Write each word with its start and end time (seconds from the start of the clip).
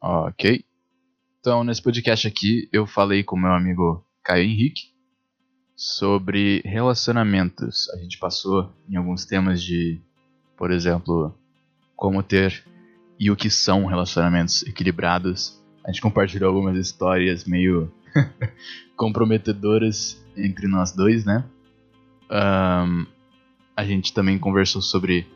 Ok. 0.00 0.64
Então, 1.40 1.62
nesse 1.62 1.82
podcast 1.82 2.26
aqui, 2.26 2.68
eu 2.72 2.86
falei 2.86 3.22
com 3.22 3.36
meu 3.36 3.52
amigo 3.52 4.04
Caio 4.22 4.44
Henrique 4.44 4.96
sobre 5.74 6.60
relacionamentos. 6.64 7.88
A 7.90 7.98
gente 7.98 8.18
passou 8.18 8.72
em 8.88 8.96
alguns 8.96 9.24
temas 9.24 9.62
de, 9.62 10.00
por 10.56 10.70
exemplo, 10.70 11.34
como 11.94 12.22
ter 12.22 12.64
e 13.18 13.30
o 13.30 13.36
que 13.36 13.48
são 13.50 13.86
relacionamentos 13.86 14.62
equilibrados. 14.64 15.62
A 15.84 15.90
gente 15.90 16.02
compartilhou 16.02 16.48
algumas 16.48 16.76
histórias 16.76 17.44
meio 17.44 17.92
comprometedoras 18.96 20.20
entre 20.36 20.66
nós 20.66 20.92
dois, 20.92 21.24
né? 21.24 21.44
Um, 22.30 23.06
a 23.76 23.84
gente 23.84 24.12
também 24.12 24.38
conversou 24.38 24.82
sobre 24.82 25.26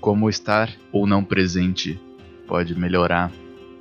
como 0.00 0.28
estar 0.28 0.70
ou 0.92 1.06
não 1.06 1.24
presente 1.24 2.00
pode 2.46 2.78
melhorar 2.78 3.32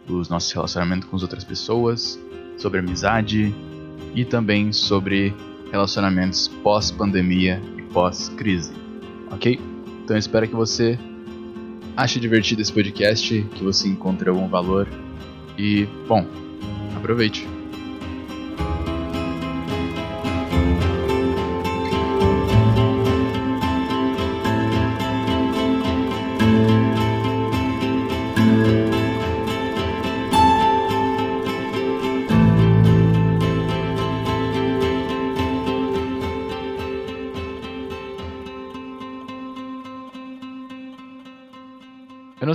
os 0.08 0.30
nossos 0.30 0.52
relacionamentos 0.52 1.10
com 1.10 1.16
as 1.16 1.22
outras 1.22 1.44
pessoas, 1.44 2.20
sobre 2.58 2.80
amizade 2.80 3.54
e 4.14 4.24
também 4.24 4.72
sobre 4.72 5.34
relacionamentos 5.72 6.48
pós-pandemia 6.48 7.62
e 7.78 7.82
pós-crise, 7.82 8.74
ok? 9.32 9.60
Então 10.04 10.16
eu 10.16 10.20
espero 10.20 10.48
que 10.48 10.56
você 10.56 10.98
ache 11.98 12.20
divertido 12.20 12.62
esse 12.62 12.72
podcast, 12.72 13.42
que 13.56 13.64
você 13.64 13.88
encontre 13.88 14.30
algum 14.30 14.48
valor 14.48 14.88
e, 15.58 15.88
bom, 16.08 16.26
aproveite! 16.96 17.55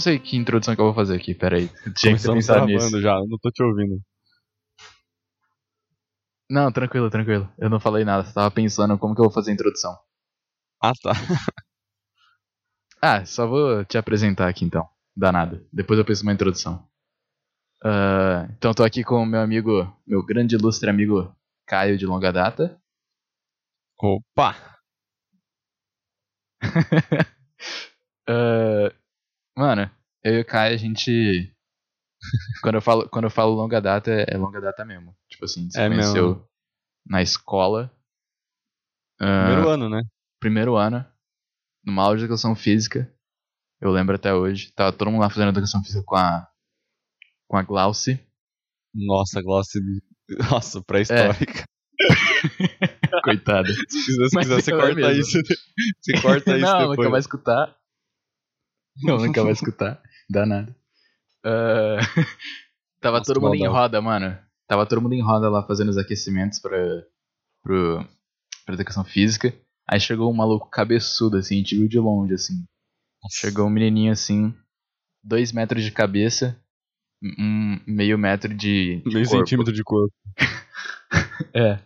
Não 0.01 0.03
sei 0.03 0.19
que 0.19 0.34
introdução 0.34 0.75
que 0.75 0.81
eu 0.81 0.87
vou 0.87 0.95
fazer 0.95 1.15
aqui, 1.15 1.34
peraí. 1.34 1.69
Tinha 1.95 2.17
que 2.17 2.23
gravando 2.23 2.67
nisso. 2.67 3.01
já, 3.03 3.17
não 3.17 3.37
tô 3.39 3.51
te 3.51 3.62
ouvindo. 3.62 4.01
Não, 6.48 6.73
tranquilo, 6.73 7.11
tranquilo. 7.11 7.53
Eu 7.59 7.69
não 7.69 7.79
falei 7.79 8.03
nada, 8.03 8.25
tava 8.33 8.51
pensando 8.51 8.97
como 8.98 9.15
que 9.15 9.20
eu 9.20 9.27
vou 9.27 9.33
fazer 9.33 9.51
a 9.51 9.55
introdução. 9.55 9.95
Ah, 10.83 10.92
tá. 11.03 11.12
Ah, 13.03 13.25
só 13.25 13.47
vou 13.47 13.83
te 13.87 13.97
apresentar 13.97 14.47
aqui 14.47 14.62
então. 14.62 14.87
Danado. 15.17 15.67
Depois 15.73 15.98
eu 15.98 16.05
penso 16.05 16.23
uma 16.23 16.35
introdução. 16.35 16.87
Ah, 17.83 18.47
então 18.51 18.75
tô 18.75 18.85
aqui 18.85 19.03
com 19.03 19.23
o 19.23 19.27
meu 19.27 19.41
amigo, 19.41 19.91
meu 20.07 20.23
grande 20.23 20.55
ilustre 20.55 20.91
amigo 20.91 21.35
Caio 21.67 21.97
de 21.97 22.05
longa 22.05 22.31
data. 22.31 22.79
Opa! 23.98 24.55
Ah, 28.29 28.92
mano, 29.56 29.91
eu 30.25 30.34
e 30.39 30.41
o 30.41 30.45
Caio, 30.45 30.75
a 30.75 30.79
gente. 30.79 31.53
quando, 32.62 32.75
eu 32.77 32.83
falo, 32.83 33.09
quando 33.09 33.25
eu 33.25 33.31
falo 33.31 33.55
longa 33.55 33.81
data, 33.81 34.11
é 34.11 34.37
longa 34.37 34.61
data 34.61 34.84
mesmo. 34.84 35.15
Tipo 35.29 35.45
assim, 35.45 35.70
se 35.70 35.79
É 35.81 35.89
conheceu 35.89 36.29
mesmo. 36.29 36.48
na 37.07 37.23
escola. 37.23 37.91
ah, 39.20 39.45
Primeiro 39.47 39.69
ano, 39.69 39.89
né? 39.89 40.03
primeiro 40.41 40.77
ano, 40.77 41.05
numa 41.84 42.03
aula 42.03 42.17
de 42.17 42.25
educação 42.25 42.55
física. 42.55 43.12
Eu 43.81 43.91
lembro 43.91 44.15
até 44.17 44.34
hoje. 44.34 44.70
Tava 44.73 44.92
todo 44.92 45.11
mundo 45.11 45.20
lá 45.23 45.31
fazendo 45.31 45.48
educação 45.51 45.83
física 45.83 46.03
com 46.05 46.17
a. 46.17 46.47
com 47.48 47.57
a 47.57 47.62
Glauce. 47.62 48.20
Nossa, 48.95 49.41
Gloss. 49.41 49.69
Nossa, 50.51 50.83
pré-histórica. 50.83 51.64
Coitada. 53.25 53.69
Se 53.69 53.77
quiser, 53.86 54.29
se 54.29 54.39
quiser 54.39 54.55
você 54.63 54.73
é 54.73 54.77
corta 54.77 54.95
mesmo. 54.95 55.20
isso. 55.20 55.39
Você 56.01 56.20
corta 56.23 56.51
isso 56.58 56.67
não, 56.67 56.91
depois. 56.91 57.11
vai 57.11 57.20
escutar. 57.20 57.77
Não, 59.02 59.18
nunca 59.18 59.42
vai 59.42 59.52
escutar. 59.52 60.00
Dá 60.28 60.46
nada. 60.46 60.74
Ah, 61.44 61.98
Tava 63.00 63.18
Nossa, 63.18 63.33
todo 63.33 63.42
mundo 63.42 63.55
em 63.55 63.66
roda, 63.66 64.00
mano. 64.00 64.38
Tava 64.68 64.86
todo 64.86 65.00
mundo 65.00 65.14
em 65.14 65.22
roda 65.22 65.48
lá 65.48 65.66
fazendo 65.66 65.88
os 65.88 65.96
aquecimentos 65.96 66.58
pra, 66.58 66.78
pro, 67.62 68.06
pra 68.64 68.74
educação 68.74 69.05
física. 69.05 69.55
Aí 69.88 69.98
chegou 69.98 70.30
um 70.30 70.36
maluco 70.36 70.68
cabeçudo, 70.70 71.38
assim, 71.38 71.56
a 71.56 71.58
gente 71.58 71.77
viu 71.77 71.88
de 71.88 71.98
longe, 71.98 72.34
assim. 72.34 72.64
Chegou 73.30 73.66
um 73.66 73.70
menininho, 73.70 74.12
assim, 74.12 74.55
dois 75.24 75.50
metros 75.50 75.82
de 75.82 75.90
cabeça, 75.90 76.56
um 77.22 77.80
meio 77.86 78.17
metro 78.18 78.55
de, 78.55 79.02
de 79.05 79.14
Meio 79.14 79.27
corpo. 79.27 79.38
centímetro 79.38 79.72
de 79.72 79.82
corpo. 79.82 80.14
É. 81.52 81.80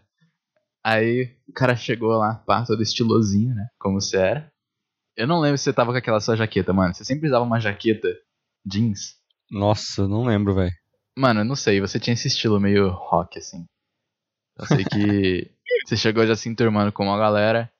Aí 0.84 1.34
o 1.48 1.52
cara 1.54 1.74
chegou 1.74 2.10
lá, 2.10 2.34
pá, 2.34 2.62
todo 2.66 2.82
estilosinho, 2.82 3.54
né? 3.54 3.68
Como 3.78 3.98
você 3.98 4.18
era. 4.18 4.52
Eu 5.16 5.26
não 5.26 5.40
lembro 5.40 5.56
se 5.58 5.64
você 5.64 5.72
tava 5.72 5.92
com 5.92 5.98
aquela 5.98 6.20
sua 6.20 6.36
jaqueta, 6.36 6.72
mano. 6.72 6.94
Você 6.94 7.04
sempre 7.04 7.28
usava 7.28 7.44
uma 7.44 7.60
jaqueta 7.60 8.08
jeans. 8.66 9.16
Nossa, 9.50 10.08
não 10.08 10.24
lembro, 10.24 10.54
velho. 10.54 10.72
Mano, 11.16 11.40
eu 11.40 11.44
não 11.44 11.54
sei, 11.54 11.80
você 11.80 12.00
tinha 12.00 12.14
esse 12.14 12.26
estilo 12.26 12.58
meio 12.58 12.88
rock, 12.88 13.38
assim. 13.38 13.64
Eu 14.58 14.66
sei 14.66 14.84
que 14.84 15.50
você 15.86 15.96
chegou 15.96 16.26
já 16.26 16.34
se 16.34 16.48
enturmando 16.48 16.92
com 16.92 17.04
uma 17.04 17.18
galera. 17.18 17.72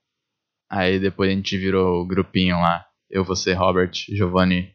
Aí 0.71 1.01
depois 1.01 1.31
a 1.31 1.35
gente 1.35 1.59
virou 1.59 2.03
o 2.03 2.07
grupinho 2.07 2.57
lá. 2.57 2.87
Eu, 3.11 3.25
você, 3.25 3.53
Robert, 3.53 3.93
Giovanni 3.93 4.75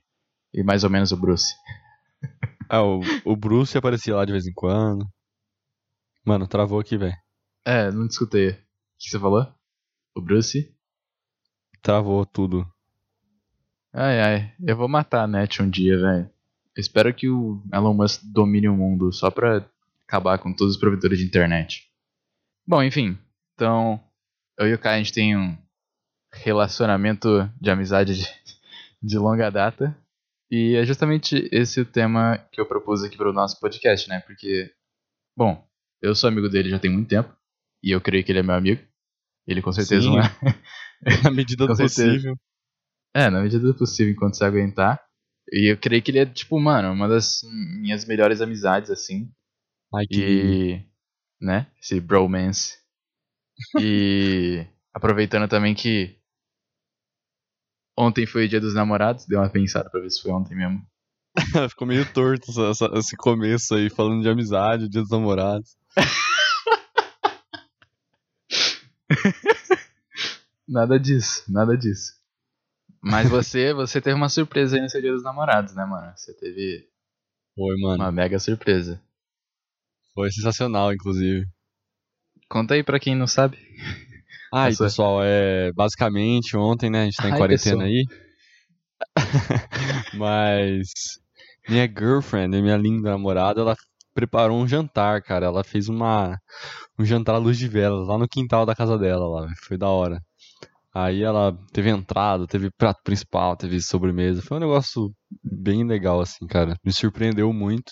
e 0.53 0.63
mais 0.63 0.83
ou 0.83 0.89
menos 0.89 1.11
o 1.11 1.17
Bruce. 1.17 1.53
Ah, 2.71 2.83
o, 2.83 3.01
o 3.25 3.35
Bruce 3.35 3.75
aparecia 3.75 4.15
lá 4.15 4.23
de 4.23 4.31
vez 4.31 4.45
em 4.45 4.53
quando. 4.53 5.03
Mano, 6.23 6.47
travou 6.47 6.79
aqui, 6.79 6.99
velho. 6.99 7.15
É, 7.65 7.89
não 7.91 8.07
te 8.07 8.11
escutei. 8.11 8.49
O 8.51 8.55
que 8.99 9.09
você 9.09 9.19
falou? 9.19 9.51
O 10.15 10.21
Bruce? 10.21 10.71
Travou 11.81 12.25
tudo. 12.25 12.67
Ai, 13.93 14.19
ai. 14.19 14.53
Eu 14.65 14.77
vou 14.77 14.87
matar 14.87 15.23
a 15.23 15.27
net 15.27 15.61
um 15.61 15.69
dia, 15.69 15.97
velho. 15.97 16.29
Espero 16.77 17.13
que 17.13 17.27
o 17.27 17.61
Elon 17.73 17.93
Musk 17.93 18.21
domine 18.23 18.69
o 18.69 18.75
mundo 18.75 19.11
só 19.11 19.29
pra 19.31 19.65
acabar 20.07 20.37
com 20.37 20.53
todos 20.53 20.75
os 20.75 20.79
provedores 20.79 21.19
de 21.19 21.25
internet. 21.25 21.89
Bom, 22.67 22.83
enfim. 22.83 23.17
Então, 23.53 23.99
eu 24.57 24.67
e 24.67 24.73
o 24.73 24.79
Kai, 24.79 24.95
a 24.95 24.97
gente 24.97 25.13
tem 25.13 25.35
um 25.35 25.57
relacionamento 26.31 27.49
de 27.59 27.69
amizade 27.69 28.15
de, 28.15 28.27
de 29.01 29.17
longa 29.17 29.49
data. 29.49 29.97
E 30.51 30.75
é 30.75 30.85
justamente 30.85 31.47
esse 31.51 31.81
o 31.81 31.85
tema 31.85 32.37
que 32.51 32.59
eu 32.59 32.65
propus 32.65 33.03
aqui 33.03 33.17
para 33.17 33.29
o 33.29 33.33
nosso 33.33 33.59
podcast, 33.59 34.09
né? 34.09 34.19
Porque, 34.21 34.71
bom, 35.37 35.63
eu 36.01 36.15
sou 36.15 36.27
amigo 36.27 36.49
dele 36.49 36.69
já 36.69 36.79
tem 36.79 36.91
muito 36.91 37.09
tempo. 37.09 37.35
E 37.83 37.91
eu 37.91 38.01
creio 38.01 38.23
que 38.23 38.31
ele 38.31 38.39
é 38.39 38.43
meu 38.43 38.55
amigo. 38.55 38.81
Ele 39.47 39.61
com 39.61 39.71
certeza 39.71 40.01
Sim. 40.01 40.15
não 40.15 40.19
é. 40.19 40.29
Na 41.23 41.31
medida 41.31 41.65
do 41.67 41.75
possível. 41.75 42.35
É, 43.13 43.29
na 43.29 43.41
medida 43.41 43.63
do 43.65 43.75
possível, 43.75 44.13
enquanto 44.13 44.35
você 44.37 44.45
aguentar. 44.45 45.01
E 45.51 45.71
eu 45.71 45.77
creio 45.77 46.01
que 46.01 46.11
ele 46.11 46.19
é, 46.19 46.25
tipo, 46.25 46.59
mano, 46.59 46.91
uma 46.91 47.07
das 47.07 47.41
minhas 47.81 48.05
melhores 48.05 48.41
amizades, 48.41 48.89
assim. 48.91 49.31
Ai, 49.93 50.05
que 50.05 50.21
E. 50.21 50.85
Né? 51.41 51.67
Esse 51.81 51.99
bromance. 51.99 52.77
E. 53.79 54.65
aproveitando 54.93 55.47
também 55.49 55.73
que. 55.73 56.17
Ontem 57.97 58.25
foi 58.25 58.45
o 58.45 58.49
dia 58.49 58.61
dos 58.61 58.73
namorados, 58.73 59.25
deu 59.25 59.39
uma 59.39 59.49
pensada 59.49 59.89
pra 59.89 59.99
ver 59.99 60.09
se 60.09 60.21
foi 60.21 60.31
ontem 60.31 60.55
mesmo. 60.55 60.81
Ficou 61.69 61.87
meio 61.87 62.11
torto 62.13 62.49
essa- 62.69 62.89
esse 62.95 63.15
começo 63.17 63.75
aí, 63.75 63.89
falando 63.89 64.21
de 64.21 64.29
amizade, 64.29 64.87
dia 64.89 65.01
dos 65.01 65.09
namorados. 65.11 65.75
Nada 70.69 70.99
disso, 70.99 71.43
nada 71.51 71.75
disso. 71.75 72.13
Mas 73.01 73.27
você, 73.29 73.73
você 73.73 73.99
teve 73.99 74.15
uma 74.15 74.29
surpresa 74.29 74.75
aí 74.75 74.81
no 74.81 74.89
seu 74.89 75.01
dia 75.01 75.11
dos 75.11 75.23
namorados, 75.23 75.73
né, 75.73 75.83
mano? 75.85 76.11
Você 76.15 76.33
teve 76.33 76.87
Foi, 77.55 77.75
mano. 77.81 78.03
uma 78.03 78.11
mega 78.11 78.37
surpresa. 78.39 79.01
Foi 80.13 80.29
sensacional, 80.31 80.93
inclusive. 80.93 81.45
Conta 82.47 82.73
aí 82.75 82.83
pra 82.83 82.99
quem 82.99 83.15
não 83.15 83.25
sabe. 83.27 83.57
Ah, 84.53 84.69
e 84.69 84.73
Essa- 84.73 84.85
pessoal, 84.85 85.23
é 85.23 85.71
basicamente 85.73 86.55
ontem, 86.57 86.89
né? 86.89 87.01
A 87.01 87.05
gente 87.05 87.15
tá 87.17 87.29
em 87.29 87.33
Ai, 87.33 87.37
quarentena 87.39 87.83
pessoal. 87.83 87.87
aí. 87.87 88.05
Mas 90.17 90.89
minha 91.67 91.87
girlfriend, 91.87 92.61
minha 92.61 92.77
linda 92.77 93.11
namorada, 93.11 93.61
ela 93.61 93.75
preparou 94.13 94.57
um 94.59 94.67
jantar, 94.67 95.21
cara. 95.21 95.45
Ela 95.45 95.63
fez 95.63 95.87
uma 95.87 96.37
um 96.97 97.05
jantar 97.05 97.35
à 97.35 97.37
luz 97.37 97.57
de 97.57 97.67
velas 97.67 98.07
lá 98.07 98.17
no 98.17 98.27
quintal 98.27 98.65
da 98.65 98.75
casa 98.75 98.97
dela, 98.97 99.27
lá. 99.27 99.47
Foi 99.65 99.77
da 99.77 99.87
hora. 99.89 100.19
Aí 101.05 101.23
ela 101.23 101.57
teve 101.71 101.89
entrada, 101.89 102.47
teve 102.47 102.69
prato 102.71 103.01
principal, 103.03 103.55
teve 103.55 103.81
sobremesa. 103.81 104.41
Foi 104.41 104.57
um 104.57 104.61
negócio 104.61 105.13
bem 105.43 105.85
legal, 105.85 106.19
assim, 106.21 106.45
cara. 106.47 106.75
Me 106.83 106.91
surpreendeu 106.91 107.53
muito. 107.53 107.91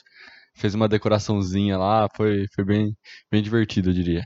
Fez 0.56 0.74
uma 0.76 0.88
decoraçãozinha 0.88 1.78
lá, 1.78 2.08
foi, 2.16 2.46
foi 2.56 2.66
bem, 2.66 2.96
bem 3.32 3.42
divertido, 3.44 3.90
eu 3.90 3.94
diria. 3.94 4.24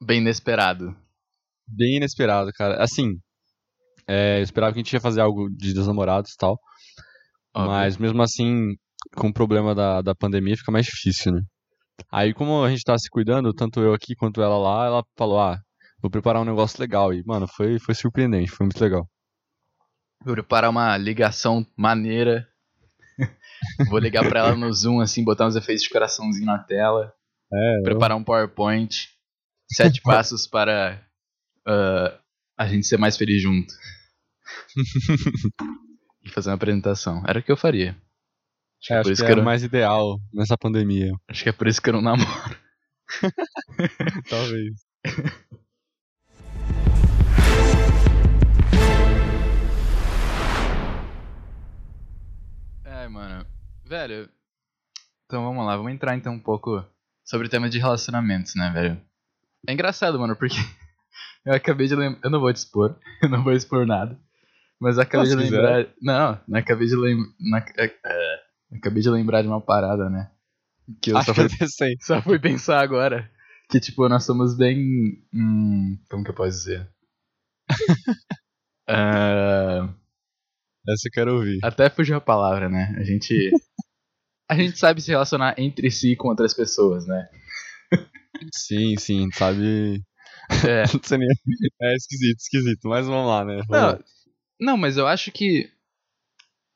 Bem 0.00 0.20
inesperado. 0.20 0.94
bem 1.66 1.96
inesperado, 1.96 2.50
cara. 2.52 2.82
Assim, 2.82 3.18
é, 4.06 4.38
eu 4.38 4.42
esperava 4.42 4.72
que 4.72 4.80
a 4.80 4.82
gente 4.82 4.92
ia 4.92 5.00
fazer 5.00 5.20
algo 5.20 5.48
de 5.50 5.66
Dia 5.66 5.74
dos 5.74 5.86
namorados 5.86 6.32
e 6.32 6.36
tal. 6.36 6.58
Mas 7.54 7.96
mesmo 7.98 8.22
assim, 8.22 8.74
com 9.16 9.28
o 9.28 9.32
problema 9.32 9.74
da, 9.74 10.02
da 10.02 10.14
pandemia 10.14 10.56
fica 10.56 10.72
mais 10.72 10.86
difícil, 10.86 11.32
né? 11.32 11.40
Aí, 12.10 12.34
como 12.34 12.64
a 12.64 12.70
gente 12.70 12.82
tá 12.84 12.96
se 12.98 13.08
cuidando, 13.10 13.52
tanto 13.54 13.80
eu 13.80 13.94
aqui 13.94 14.14
quanto 14.16 14.42
ela 14.42 14.58
lá, 14.58 14.86
ela 14.86 15.02
falou, 15.16 15.40
ah, 15.40 15.58
vou 16.02 16.10
preparar 16.10 16.42
um 16.42 16.44
negócio 16.44 16.80
legal. 16.80 17.14
E, 17.14 17.24
mano, 17.24 17.46
foi, 17.46 17.78
foi 17.78 17.94
surpreendente, 17.94 18.50
foi 18.50 18.66
muito 18.66 18.80
legal. 18.80 19.08
Vou 20.24 20.34
preparar 20.34 20.68
uma 20.70 20.96
ligação 20.96 21.66
maneira. 21.76 22.46
Vou 23.88 23.98
ligar 23.98 24.28
pra 24.28 24.40
ela 24.40 24.56
no 24.56 24.72
Zoom, 24.72 25.00
assim, 25.00 25.22
botar 25.22 25.46
uns 25.46 25.54
efeitos 25.54 25.84
de 25.84 25.90
coraçãozinho 25.90 26.46
na 26.46 26.58
tela. 26.58 27.14
É, 27.52 27.82
Preparar 27.82 28.16
um 28.16 28.24
PowerPoint. 28.24 29.08
Sete 29.70 30.00
passos 30.02 30.46
para 30.46 31.00
uh, 31.66 32.18
a 32.58 32.66
gente 32.66 32.86
ser 32.86 32.98
mais 32.98 33.16
feliz 33.16 33.40
junto. 33.40 33.72
e 36.24 36.30
fazer 36.30 36.50
uma 36.50 36.56
apresentação. 36.56 37.22
Era 37.26 37.38
o 37.38 37.42
que 37.42 37.52
eu 37.52 37.56
faria. 37.56 37.96
É, 38.90 38.94
acho 38.94 39.02
por 39.04 39.12
isso 39.12 39.22
que 39.22 39.26
que 39.26 39.32
era 39.32 39.40
eu 39.40 39.42
o 39.42 39.46
mais 39.46 39.62
ideal 39.62 40.18
nessa 40.32 40.58
pandemia. 40.58 41.12
Acho 41.28 41.44
que 41.44 41.48
é 41.48 41.52
por 41.52 41.68
isso 41.68 41.80
que 41.80 41.88
eu 41.88 41.94
não 41.94 42.02
namoro. 42.02 42.58
Talvez. 44.28 44.74
Velho. 53.92 54.26
Então 55.26 55.44
vamos 55.44 55.66
lá, 55.66 55.76
vamos 55.76 55.92
entrar 55.92 56.16
então 56.16 56.32
um 56.32 56.40
pouco 56.40 56.82
sobre 57.22 57.46
o 57.46 57.50
tema 57.50 57.68
de 57.68 57.78
relacionamentos, 57.78 58.54
né, 58.54 58.70
velho? 58.72 58.98
É 59.68 59.72
engraçado, 59.74 60.18
mano, 60.18 60.34
porque 60.34 60.56
eu 61.44 61.52
acabei 61.52 61.86
de 61.86 61.94
lembrar. 61.94 62.20
Eu 62.24 62.30
não 62.30 62.40
vou 62.40 62.50
te 62.50 62.56
expor, 62.56 62.98
eu 63.22 63.28
não 63.28 63.44
vou 63.44 63.52
expor 63.52 63.86
nada. 63.86 64.18
Mas 64.80 64.96
eu 64.96 65.02
acabei 65.02 65.26
Se 65.26 65.36
de 65.36 65.42
quiser. 65.42 65.60
lembrar. 65.60 65.94
Não, 66.00 66.40
não 66.48 66.58
acabei 66.58 66.86
de 66.88 66.96
lembrar. 66.96 67.66
acabei 68.74 69.02
de 69.02 69.10
lembrar 69.10 69.42
de 69.42 69.48
uma 69.48 69.60
parada, 69.60 70.08
né? 70.08 70.30
Que 71.02 71.10
eu 71.12 71.18
Acho 71.18 71.34
só 71.34 71.42
é 71.42 71.48
fui, 71.50 71.96
só 72.00 72.22
fui 72.22 72.38
pensar 72.38 72.80
agora. 72.80 73.30
Que, 73.68 73.78
tipo, 73.78 74.08
nós 74.08 74.24
somos 74.24 74.56
bem. 74.56 75.22
Hum, 75.34 75.98
como 76.08 76.24
que 76.24 76.30
eu 76.30 76.34
posso 76.34 76.48
dizer? 76.56 76.88
Ah, 78.88 79.86
Essa 80.88 81.08
eu 81.08 81.12
quero 81.12 81.34
ouvir. 81.34 81.58
até 81.62 81.90
fugiu 81.90 82.16
a 82.16 82.20
palavra, 82.22 82.70
né? 82.70 82.94
A 82.98 83.02
gente. 83.04 83.50
A 84.48 84.54
gente 84.54 84.78
sabe 84.78 85.00
se 85.00 85.10
relacionar 85.10 85.54
entre 85.58 85.90
si 85.90 86.14
com 86.16 86.28
outras 86.28 86.52
pessoas, 86.54 87.06
né? 87.06 87.28
Sim, 88.54 88.96
sim, 88.98 89.28
sabe. 89.32 90.02
É. 90.66 90.82
É 91.82 91.94
esquisito, 91.96 92.38
esquisito. 92.38 92.88
Mas 92.88 93.06
vamos 93.06 93.26
lá, 93.28 93.44
né? 93.44 93.56
Vamos 93.68 93.70
Não, 93.70 93.88
lá. 93.92 93.98
não, 94.60 94.76
mas 94.76 94.96
eu 94.96 95.06
acho 95.06 95.30
que. 95.32 95.70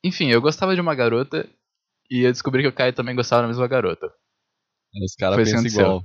Enfim, 0.03 0.29
eu 0.31 0.41
gostava 0.41 0.73
de 0.75 0.81
uma 0.81 0.95
garota 0.95 1.47
e 2.09 2.21
eu 2.21 2.31
descobri 2.31 2.61
que 2.63 2.67
o 2.69 2.73
Caio 2.73 2.93
também 2.93 3.15
gostava 3.15 3.41
da 3.43 3.47
mesma 3.47 3.67
garota. 3.67 4.07
Os 5.03 5.15
caras 5.15 5.37
pensam 5.37 5.65
igual. 5.65 6.03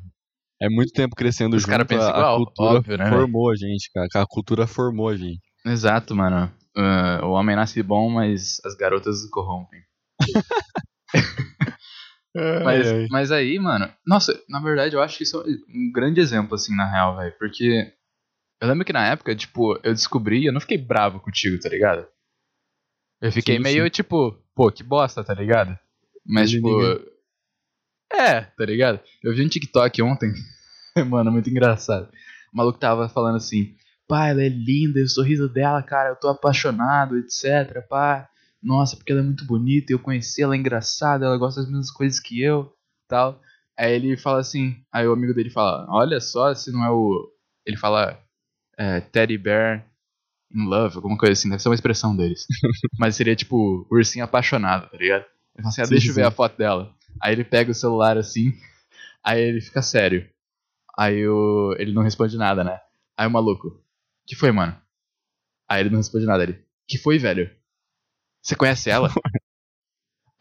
É 0.60 0.68
muito 0.68 0.92
tempo 0.92 1.14
crescendo 1.16 1.56
Os 1.56 1.62
junto. 1.62 1.70
cara 1.70 1.84
pensam 1.84 2.08
a- 2.08 2.10
igual, 2.10 2.34
a 2.34 2.36
cultura 2.38 2.78
óbvio, 2.78 2.98
né, 2.98 3.08
formou 3.08 3.50
a 3.50 3.56
gente, 3.56 3.90
cara. 3.92 4.08
A 4.22 4.26
cultura 4.26 4.66
formou 4.66 5.08
a 5.08 5.16
gente. 5.16 5.40
Exato, 5.64 6.14
mano. 6.14 6.52
Ah, 6.76 7.20
o 7.24 7.30
homem 7.30 7.54
nasce 7.56 7.82
bom, 7.82 8.08
mas 8.10 8.60
as 8.64 8.74
garotas 8.74 9.22
o 9.24 9.30
corrompem. 9.30 9.80
Mas, 12.34 12.86
Ai, 12.90 13.00
ai. 13.02 13.06
mas 13.10 13.30
aí, 13.30 13.58
mano. 13.58 13.92
Nossa, 14.06 14.40
na 14.48 14.58
verdade, 14.60 14.94
eu 14.96 15.02
acho 15.02 15.18
que 15.18 15.24
isso 15.24 15.38
é 15.40 15.44
um 15.68 15.92
grande 15.92 16.20
exemplo, 16.20 16.54
assim, 16.54 16.74
na 16.74 16.90
real, 16.90 17.16
velho. 17.16 17.34
Porque 17.38 17.92
eu 18.60 18.68
lembro 18.68 18.84
que 18.84 18.92
na 18.92 19.06
época, 19.06 19.34
tipo, 19.36 19.78
eu 19.82 19.92
descobri, 19.92 20.46
eu 20.46 20.52
não 20.52 20.60
fiquei 20.60 20.78
bravo 20.78 21.20
contigo, 21.20 21.60
tá 21.60 21.68
ligado? 21.68 22.06
Eu 23.20 23.30
fiquei 23.30 23.56
Sim, 23.56 23.62
meio, 23.62 23.88
tipo, 23.90 24.32
pô, 24.54 24.70
que 24.72 24.82
bosta, 24.82 25.22
tá 25.22 25.34
ligado? 25.34 25.78
Mas, 26.26 26.50
Ele 26.50 26.60
tipo. 26.62 26.68
ninguém- 26.68 27.06
É, 28.12 28.40
tá 28.42 28.64
ligado? 28.64 29.00
Eu 29.22 29.34
vi 29.34 29.44
um 29.44 29.48
TikTok 29.48 30.02
ontem, 30.02 30.32
mano, 31.08 31.30
muito 31.30 31.48
engraçado. 31.50 32.08
O 32.52 32.56
maluco 32.56 32.78
tava 32.78 33.08
falando 33.08 33.36
assim, 33.36 33.74
pá, 34.08 34.28
ela 34.28 34.42
é 34.42 34.48
linda, 34.48 34.98
e 34.98 35.02
o 35.04 35.08
sorriso 35.08 35.48
dela, 35.48 35.82
cara, 35.82 36.10
eu 36.10 36.16
tô 36.16 36.28
apaixonado, 36.28 37.16
etc, 37.18 37.86
pá. 37.88 38.28
Nossa, 38.62 38.96
porque 38.96 39.10
ela 39.10 39.20
é 39.20 39.24
muito 39.24 39.44
bonita, 39.44 39.92
eu 39.92 39.98
conheci 39.98 40.42
ela, 40.42 40.54
é 40.54 40.58
engraçada, 40.58 41.26
ela 41.26 41.36
gosta 41.36 41.60
das 41.60 41.68
mesmas 41.68 41.90
coisas 41.90 42.20
que 42.20 42.40
eu, 42.40 42.72
tal. 43.08 43.40
Aí 43.76 43.92
ele 43.92 44.16
fala 44.16 44.40
assim, 44.40 44.76
aí 44.92 45.06
o 45.06 45.12
amigo 45.12 45.34
dele 45.34 45.50
fala, 45.50 45.86
olha 45.90 46.20
só 46.20 46.54
se 46.54 46.70
não 46.70 46.84
é 46.84 46.90
o... 46.90 47.32
Ele 47.66 47.76
fala, 47.76 48.22
é, 48.78 49.00
teddy 49.00 49.36
bear 49.38 49.84
in 50.54 50.66
love, 50.66 50.96
alguma 50.96 51.16
coisa 51.16 51.32
assim, 51.32 51.48
deve 51.48 51.62
ser 51.62 51.68
uma 51.68 51.74
expressão 51.74 52.16
deles. 52.16 52.46
Mas 52.98 53.16
seria 53.16 53.34
tipo, 53.34 53.86
ursinho 53.90 54.24
apaixonado, 54.24 54.88
tá 54.90 54.96
ligado? 54.96 55.24
Ele 55.54 55.62
fala 55.62 55.68
assim, 55.68 55.82
ah, 55.82 55.86
deixa 55.86 56.10
eu 56.10 56.14
ver 56.14 56.24
a 56.24 56.30
foto 56.30 56.56
dela. 56.56 56.94
Aí 57.20 57.32
ele 57.32 57.44
pega 57.44 57.70
o 57.70 57.74
celular 57.74 58.16
assim, 58.16 58.52
aí 59.24 59.40
ele 59.40 59.60
fica 59.60 59.82
sério. 59.82 60.28
Aí 60.96 61.26
o... 61.26 61.74
ele 61.78 61.92
não 61.92 62.02
responde 62.02 62.36
nada, 62.36 62.62
né? 62.62 62.78
Aí 63.16 63.26
o 63.26 63.30
maluco, 63.30 63.82
que 64.26 64.36
foi, 64.36 64.52
mano? 64.52 64.76
Aí 65.68 65.80
ele 65.80 65.90
não 65.90 65.98
responde 65.98 66.26
nada, 66.26 66.42
ele, 66.42 66.62
que 66.86 66.98
foi, 66.98 67.18
velho? 67.18 67.50
Você 68.42 68.56
conhece 68.56 68.90
ela? 68.90 69.08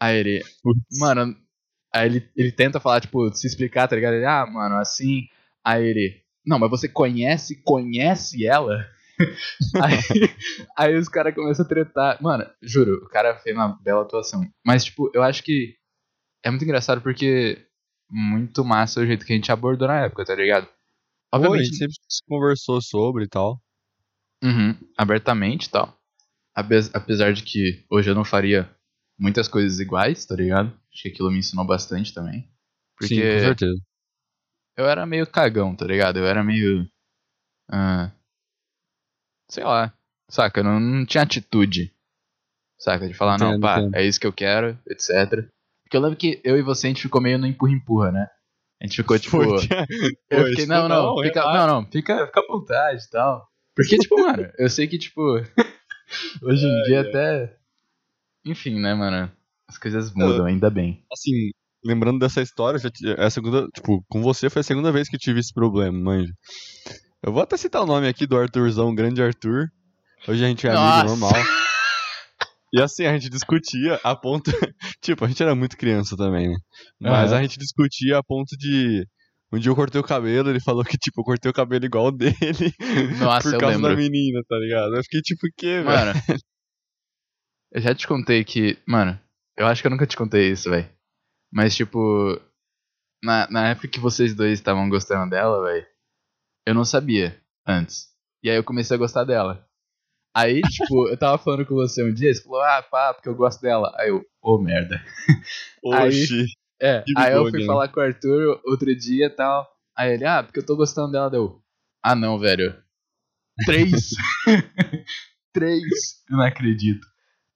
aí 0.00 0.16
ele, 0.16 0.42
mano, 0.98 1.36
aí 1.94 2.06
ele, 2.06 2.30
ele 2.36 2.52
tenta 2.52 2.80
falar, 2.80 3.00
tipo, 3.00 3.32
se 3.32 3.46
explicar, 3.46 3.86
tá 3.86 3.94
ligado? 3.94 4.14
Ele, 4.14 4.26
ah, 4.26 4.44
mano, 4.46 4.76
assim. 4.76 5.28
Aí 5.64 5.84
ele, 5.84 6.22
não, 6.44 6.58
mas 6.58 6.70
você 6.70 6.88
conhece, 6.88 7.62
conhece 7.62 8.44
ela? 8.44 8.84
aí, 9.82 9.98
aí 10.76 10.96
os 10.96 11.08
caras 11.08 11.34
começam 11.34 11.64
a 11.64 11.68
tretar. 11.68 12.22
Mano, 12.22 12.44
juro, 12.60 13.04
o 13.04 13.08
cara 13.08 13.38
fez 13.38 13.54
uma 13.54 13.68
bela 13.80 14.02
atuação. 14.02 14.42
Mas, 14.66 14.84
tipo, 14.84 15.10
eu 15.14 15.22
acho 15.22 15.42
que 15.42 15.76
é 16.44 16.50
muito 16.50 16.64
engraçado 16.64 17.00
porque 17.00 17.64
muito 18.10 18.64
massa 18.64 19.00
o 19.00 19.06
jeito 19.06 19.24
que 19.24 19.32
a 19.32 19.36
gente 19.36 19.52
abordou 19.52 19.88
na 19.88 20.04
época, 20.04 20.24
tá 20.24 20.34
ligado? 20.34 20.66
Pô, 20.66 20.72
a 21.32 21.36
Obviamente, 21.38 21.66
gente 21.66 21.76
sempre 21.78 21.94
se 22.08 22.22
conversou 22.28 22.82
sobre 22.82 23.24
e 23.24 23.28
tal. 23.28 23.60
Uhum, 24.42 24.76
abertamente 24.98 25.66
e 25.66 25.70
tal. 25.70 25.96
Ape- 26.54 26.90
Apesar 26.94 27.32
de 27.32 27.42
que 27.42 27.84
hoje 27.90 28.10
eu 28.10 28.14
não 28.14 28.24
faria 28.24 28.70
muitas 29.18 29.48
coisas 29.48 29.78
iguais, 29.80 30.24
tá 30.26 30.34
ligado? 30.34 30.68
Acho 30.92 31.02
que 31.02 31.08
aquilo 31.08 31.30
me 31.30 31.38
ensinou 31.38 31.64
bastante 31.66 32.12
também. 32.12 32.48
Porque 32.98 33.14
Sim, 33.14 33.20
com 33.22 33.38
certeza. 33.40 33.80
eu 34.76 34.86
era 34.86 35.06
meio 35.06 35.26
cagão, 35.26 35.74
tá 35.74 35.84
ligado? 35.86 36.18
Eu 36.18 36.26
era 36.26 36.42
meio. 36.44 36.86
ah, 37.70 38.10
sei 39.48 39.64
lá. 39.64 39.92
Saca? 40.30 40.60
Eu 40.60 40.64
não, 40.64 40.80
não 40.80 41.04
tinha 41.06 41.22
atitude. 41.22 41.92
Saca? 42.78 43.06
De 43.06 43.14
falar, 43.14 43.38
não, 43.38 43.50
Entendo, 43.50 43.60
pá, 43.62 43.78
entendo. 43.80 43.94
é 43.96 44.04
isso 44.06 44.18
que 44.20 44.26
eu 44.26 44.32
quero, 44.32 44.78
etc. 44.88 45.46
Porque 45.84 45.96
eu 45.96 46.00
lembro 46.00 46.16
que 46.16 46.40
eu 46.42 46.56
e 46.58 46.62
você 46.62 46.86
a 46.86 46.90
gente 46.90 47.02
ficou 47.02 47.20
meio 47.20 47.38
no 47.38 47.46
empurra-empurra, 47.46 48.10
né? 48.12 48.28
A 48.80 48.86
gente 48.86 48.96
ficou 48.96 49.18
tipo. 49.18 49.38
Eu 50.30 50.46
fiquei, 50.48 50.66
não, 50.66 50.88
não, 50.88 51.14
não, 51.14 51.22
fica, 51.22 51.42
não, 51.44 51.66
não, 51.66 51.86
fica, 51.90 52.26
fica 52.26 52.40
à 52.40 52.46
vontade 52.46 53.04
e 53.04 53.10
tal. 53.10 53.46
Porque, 53.76 53.96
tipo, 53.98 54.18
mano, 54.20 54.50
eu 54.58 54.68
sei 54.68 54.86
que, 54.88 54.98
tipo, 54.98 55.22
hoje 56.42 56.66
em 56.66 56.82
dia 56.84 57.00
até. 57.02 57.56
Enfim, 58.44 58.80
né, 58.80 58.94
mano? 58.94 59.30
As 59.68 59.78
coisas 59.78 60.12
mudam, 60.12 60.46
ainda 60.46 60.68
bem. 60.68 61.04
assim, 61.12 61.50
lembrando 61.84 62.18
dessa 62.18 62.42
história, 62.42 62.78
já 62.78 62.90
é 63.16 63.24
a 63.24 63.30
segunda, 63.30 63.66
tipo, 63.74 64.04
com 64.08 64.22
você 64.22 64.50
foi 64.50 64.60
a 64.60 64.64
segunda 64.64 64.92
vez 64.92 65.08
que 65.08 65.16
eu 65.16 65.20
tive 65.20 65.40
esse 65.40 65.52
problema, 65.52 65.98
manja. 65.98 66.32
Eu 67.22 67.32
vou 67.32 67.42
até 67.42 67.56
citar 67.56 67.82
o 67.82 67.86
nome 67.86 68.08
aqui 68.08 68.26
do 68.26 68.36
Arthurzão, 68.36 68.94
grande 68.94 69.22
Arthur. 69.22 69.70
Hoje 70.26 70.44
a 70.44 70.48
gente 70.48 70.66
é 70.66 70.72
Nossa. 70.72 71.00
amigo 71.00 71.08
normal. 71.08 71.32
E 72.72 72.80
assim, 72.80 73.04
a 73.04 73.12
gente 73.12 73.28
discutia 73.28 74.00
a 74.02 74.16
ponto. 74.16 74.50
tipo, 75.02 75.24
a 75.24 75.28
gente 75.28 75.42
era 75.42 75.54
muito 75.54 75.76
criança 75.76 76.16
também, 76.16 76.48
né? 76.48 76.56
Mas 76.98 77.30
Aham. 77.30 77.40
a 77.40 77.42
gente 77.42 77.58
discutia 77.58 78.18
a 78.18 78.22
ponto 78.22 78.56
de. 78.56 79.06
Um 79.52 79.58
dia 79.58 79.70
eu 79.70 79.76
cortei 79.76 80.00
o 80.00 80.04
cabelo, 80.04 80.48
ele 80.48 80.60
falou 80.60 80.82
que, 80.84 80.96
tipo, 80.96 81.20
eu 81.20 81.24
cortei 81.24 81.50
o 81.50 81.54
cabelo 81.54 81.84
igual 81.84 82.06
o 82.06 82.10
dele. 82.10 82.32
Nossa, 83.20 83.50
por 83.52 83.58
causa 83.60 83.78
da 83.80 83.88
menina, 83.96 84.40
tá 84.48 84.56
ligado? 84.56 84.96
Eu 84.96 85.02
fiquei 85.02 85.20
tipo, 85.20 85.46
o 85.46 85.50
quê, 85.56 85.82
velho? 85.82 85.84
Mano, 85.84 86.12
eu 87.72 87.80
já 87.80 87.94
te 87.94 88.06
contei 88.06 88.44
que. 88.44 88.78
Mano, 88.86 89.18
eu 89.56 89.66
acho 89.66 89.82
que 89.82 89.86
eu 89.86 89.90
nunca 89.90 90.06
te 90.06 90.16
contei 90.16 90.50
isso, 90.50 90.70
velho. 90.70 90.88
Mas, 91.52 91.74
tipo, 91.76 92.40
na, 93.22 93.48
na 93.50 93.68
época 93.68 93.88
que 93.88 94.00
vocês 94.00 94.34
dois 94.34 94.52
estavam 94.58 94.88
gostando 94.88 95.28
dela, 95.30 95.62
velho, 95.64 95.86
eu 96.66 96.74
não 96.74 96.84
sabia 96.84 97.38
antes. 97.66 98.08
E 98.42 98.48
aí 98.50 98.56
eu 98.56 98.64
comecei 98.64 98.94
a 98.96 98.98
gostar 98.98 99.24
dela. 99.24 99.66
Aí, 100.34 100.62
tipo, 100.72 101.08
eu 101.08 101.16
tava 101.18 101.36
falando 101.36 101.66
com 101.66 101.74
você 101.74 102.02
um 102.02 102.12
dia, 102.12 102.32
você 102.32 102.42
falou, 102.42 102.62
ah, 102.62 102.82
pá, 102.82 103.12
porque 103.12 103.28
eu 103.28 103.34
gosto 103.34 103.60
dela. 103.60 103.94
Aí 103.98 104.08
eu, 104.08 104.24
ô 104.42 104.58
merda. 104.58 104.96
aí- 105.92 106.08
Oxi. 106.22 106.46
É, 106.82 107.02
Que 107.02 107.12
aí 107.16 107.32
eu 107.32 107.48
fui 107.48 107.60
né? 107.60 107.66
falar 107.66 107.88
com 107.88 108.00
o 108.00 108.02
Arthur 108.02 108.60
outro 108.64 108.94
dia 108.94 109.26
e 109.26 109.30
tal. 109.30 109.66
Aí 109.96 110.14
ele, 110.14 110.24
ah, 110.24 110.42
porque 110.42 110.58
eu 110.58 110.66
tô 110.66 110.74
gostando 110.76 111.12
dela, 111.12 111.30
deu. 111.30 111.62
Ah, 112.02 112.14
não, 112.16 112.38
velho. 112.38 112.74
Três. 113.64 114.10
Três. 115.52 115.82
Eu 116.30 116.36
não 116.38 116.44
acredito. 116.44 117.06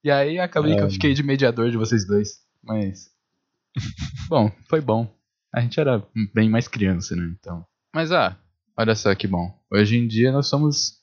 E 0.04 0.10
aí 0.10 0.38
acabei 0.38 0.74
que 0.74 0.80
eu 0.82 0.86
É. 0.86 0.90
fiquei 0.90 1.14
de 1.14 1.22
mediador 1.22 1.70
de 1.70 1.76
vocês 1.76 2.06
dois. 2.06 2.40
Mas. 2.62 3.10
Bom, 4.28 4.50
foi 4.68 4.80
bom. 4.80 5.12
A 5.54 5.60
gente 5.60 5.78
era 5.80 6.06
bem 6.34 6.48
mais 6.50 6.68
criança, 6.68 7.16
né? 7.16 7.24
Então. 7.38 7.64
Mas 7.94 8.12
ah, 8.12 8.38
olha 8.76 8.94
só 8.94 9.14
que 9.14 9.26
bom. 9.26 9.58
Hoje 9.70 9.96
em 9.96 10.06
dia 10.06 10.30
nós 10.32 10.48
somos 10.48 11.00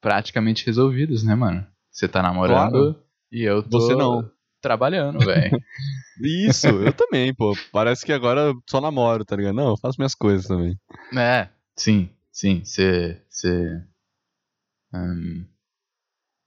praticamente 0.00 0.66
resolvidos, 0.66 1.22
né, 1.24 1.34
mano? 1.34 1.66
Você 1.90 2.06
tá 2.08 2.22
namorando 2.22 2.70
Claro. 2.72 3.04
e 3.32 3.42
eu 3.42 3.62
tô. 3.62 3.80
Você 3.80 3.94
não. 3.94 4.30
Trabalhando, 4.60 5.24
velho. 5.24 5.58
Isso, 6.20 6.68
eu 6.68 6.92
também, 6.92 7.34
pô. 7.34 7.56
Parece 7.72 8.04
que 8.04 8.12
agora 8.12 8.40
eu 8.40 8.62
só 8.68 8.80
namoro, 8.80 9.24
tá 9.24 9.36
ligado? 9.36 9.54
Não, 9.54 9.70
eu 9.70 9.76
faço 9.76 9.98
minhas 9.98 10.14
coisas 10.14 10.46
também. 10.46 10.78
É, 11.16 11.48
sim, 11.76 12.10
sim. 12.30 12.62
Você. 12.64 13.20
Você. 13.28 13.82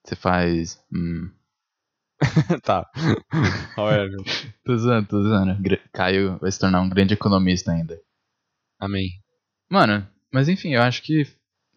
Você 0.03 0.15
faz. 0.15 0.79
Hum, 0.93 1.31
tá. 2.63 2.89
However. 3.77 4.17
tô 4.63 4.77
zoando, 4.77 5.07
tô 5.07 5.21
zoando. 5.21 5.57
Caio 5.91 6.37
vai 6.39 6.51
se 6.51 6.59
tornar 6.59 6.81
um 6.81 6.89
grande 6.89 7.13
economista 7.13 7.71
ainda. 7.71 7.99
Amém. 8.79 9.09
Mano, 9.69 10.07
mas 10.31 10.49
enfim, 10.49 10.73
eu 10.73 10.81
acho 10.81 11.01
que 11.01 11.25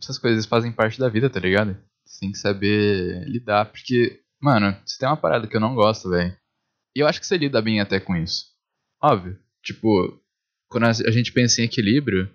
essas 0.01 0.19
coisas 0.19 0.47
fazem 0.47 0.73
parte 0.73 0.99
da 0.99 1.09
vida, 1.09 1.31
tá 1.31 1.41
ligado? 1.41 1.77
Você 2.05 2.21
tem 2.21 2.33
que 2.33 2.39
saber 2.39 3.25
lidar, 3.27 3.67
porque, 3.67 4.21
mano, 4.41 4.77
se 4.87 4.99
tem 4.99 5.09
uma 5.09 5.17
parada 5.17 5.47
que 5.47 5.57
eu 5.57 5.61
não 5.61 5.75
gosto, 5.75 6.11
velho. 6.11 6.37
E 6.95 7.01
eu 7.01 7.07
acho 7.07 7.21
que 7.21 7.27
você 7.27 7.37
lida 7.37 7.61
bem 7.61 7.81
até 7.81 8.01
com 8.01 8.17
isso. 8.17 8.47
Óbvio. 9.03 9.39
Tipo, 9.63 10.21
quando 10.69 10.85
a 10.85 11.11
gente 11.11 11.33
pensa 11.33 11.61
em 11.61 11.65
equilíbrio, 11.65 12.31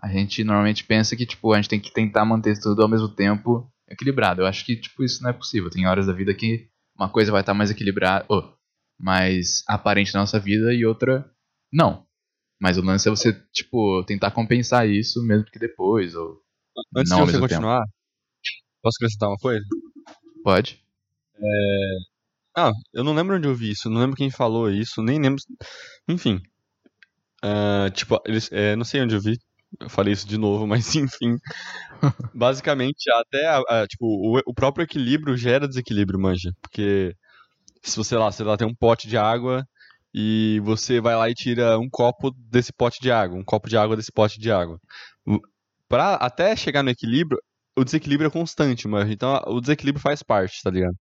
a 0.00 0.08
gente 0.08 0.42
normalmente 0.42 0.84
pensa 0.84 1.14
que, 1.16 1.24
tipo, 1.26 1.52
a 1.52 1.56
gente 1.56 1.68
tem 1.68 1.80
que 1.80 1.92
tentar 1.92 2.24
manter 2.24 2.58
tudo 2.60 2.82
ao 2.82 2.88
mesmo 2.88 3.08
tempo 3.08 3.70
equilibrado. 3.88 4.42
Eu 4.42 4.46
acho 4.46 4.64
que, 4.64 4.76
tipo, 4.76 5.04
isso 5.04 5.22
não 5.22 5.30
é 5.30 5.32
possível. 5.32 5.70
Tem 5.70 5.86
horas 5.86 6.06
da 6.06 6.12
vida 6.12 6.34
que 6.34 6.68
uma 6.96 7.08
coisa 7.08 7.30
vai 7.30 7.42
estar 7.42 7.54
mais 7.54 7.70
equilibrada, 7.70 8.24
ou 8.28 8.56
mais 8.98 9.62
aparente 9.68 10.12
na 10.14 10.20
nossa 10.20 10.38
vida 10.40 10.72
e 10.74 10.84
outra 10.84 11.30
não. 11.72 12.06
Mas 12.60 12.78
o 12.78 12.82
lance 12.82 13.08
é 13.08 13.10
você, 13.10 13.32
tipo, 13.52 14.04
tentar 14.04 14.30
compensar 14.30 14.88
isso 14.88 15.22
mesmo 15.24 15.46
que 15.46 15.58
depois, 15.58 16.14
ou 16.14 16.40
Antes 16.96 17.10
Não 17.10 17.18
de 17.18 17.24
você 17.26 17.32
mesmo 17.32 17.48
tempo. 17.48 17.60
continuar, 17.60 17.84
posso 18.82 18.96
acrescentar 18.98 19.28
uma 19.28 19.36
coisa? 19.38 19.64
pode. 20.42 20.81
Ah, 22.56 22.72
eu 22.94 23.04
não 23.04 23.12
lembro 23.14 23.36
onde 23.36 23.46
eu 23.48 23.54
vi 23.54 23.70
isso, 23.72 23.88
não 23.90 24.00
lembro 24.00 24.16
quem 24.16 24.30
falou 24.30 24.70
isso, 24.70 25.02
nem 25.02 25.20
lembro. 25.20 25.42
Enfim. 26.08 26.40
Ah, 27.42 27.90
tipo, 27.92 28.20
eles, 28.26 28.50
é, 28.52 28.76
não 28.76 28.84
sei 28.84 29.02
onde 29.02 29.14
eu 29.14 29.20
vi. 29.20 29.36
Eu 29.80 29.88
falei 29.88 30.12
isso 30.12 30.26
de 30.28 30.38
novo, 30.38 30.66
mas 30.66 30.94
enfim. 30.94 31.36
Basicamente, 32.34 33.10
até 33.12 33.46
a- 33.48 33.82
a- 33.82 33.86
tipo, 33.88 34.06
o, 34.06 34.40
o 34.46 34.54
próprio 34.54 34.84
equilíbrio 34.84 35.36
gera 35.36 35.68
desequilíbrio, 35.68 36.20
manja. 36.20 36.52
Porque 36.62 37.14
se 37.82 37.96
você 37.96 38.16
lá, 38.16 38.32
sei 38.32 38.46
lá, 38.46 38.56
tem 38.58 38.68
um 38.68 38.74
pote 38.74 39.08
de 39.08 39.16
água 39.18 39.64
e 40.14 40.60
você 40.64 41.00
vai 41.00 41.16
lá 41.16 41.30
e 41.30 41.34
tira 41.34 41.78
um 41.78 41.88
copo 41.90 42.32
desse 42.50 42.72
pote 42.72 43.00
de 43.00 43.10
água, 43.12 43.38
um 43.38 43.44
copo 43.44 43.68
de 43.68 43.76
água 43.78 43.96
desse 43.96 44.12
pote 44.12 44.40
de 44.40 44.50
água. 44.52 44.78
Pra 45.88 46.14
até 46.16 46.56
chegar 46.56 46.82
no 46.82 46.90
equilíbrio, 46.90 47.38
o 47.76 47.84
desequilíbrio 47.84 48.28
é 48.28 48.30
constante, 48.32 48.88
manja. 48.88 49.12
Então 49.12 49.40
o 49.46 49.60
desequilíbrio 49.60 50.02
faz 50.02 50.22
parte, 50.22 50.60
tá 50.62 50.70
ligado? 50.70 50.96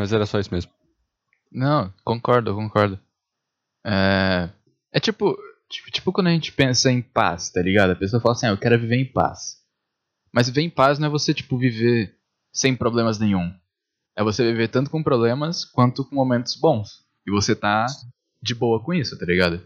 Mas 0.00 0.14
era 0.14 0.24
só 0.24 0.40
isso 0.40 0.50
mesmo. 0.50 0.72
Não, 1.52 1.92
concordo, 2.02 2.54
concordo. 2.54 2.98
É, 3.84 4.48
é 4.90 4.98
tipo, 4.98 5.36
tipo, 5.68 5.90
tipo 5.90 6.10
quando 6.10 6.28
a 6.28 6.30
gente 6.30 6.52
pensa 6.52 6.90
em 6.90 7.02
paz, 7.02 7.50
tá 7.50 7.60
ligado? 7.60 7.90
A 7.90 7.96
pessoa 7.96 8.18
fala 8.18 8.32
assim, 8.34 8.46
ah, 8.46 8.50
eu 8.50 8.56
quero 8.56 8.80
viver 8.80 8.96
em 8.96 9.04
paz. 9.04 9.62
Mas 10.32 10.48
viver 10.48 10.62
em 10.62 10.70
paz 10.70 10.98
não 10.98 11.08
é 11.08 11.10
você, 11.10 11.34
tipo, 11.34 11.58
viver 11.58 12.16
sem 12.50 12.74
problemas 12.74 13.18
nenhum. 13.18 13.54
É 14.16 14.24
você 14.24 14.42
viver 14.42 14.68
tanto 14.68 14.90
com 14.90 15.02
problemas 15.02 15.66
quanto 15.66 16.02
com 16.02 16.14
momentos 16.14 16.56
bons. 16.56 17.04
E 17.26 17.30
você 17.30 17.54
tá 17.54 17.84
de 18.42 18.54
boa 18.54 18.82
com 18.82 18.94
isso, 18.94 19.18
tá 19.18 19.26
ligado? 19.26 19.62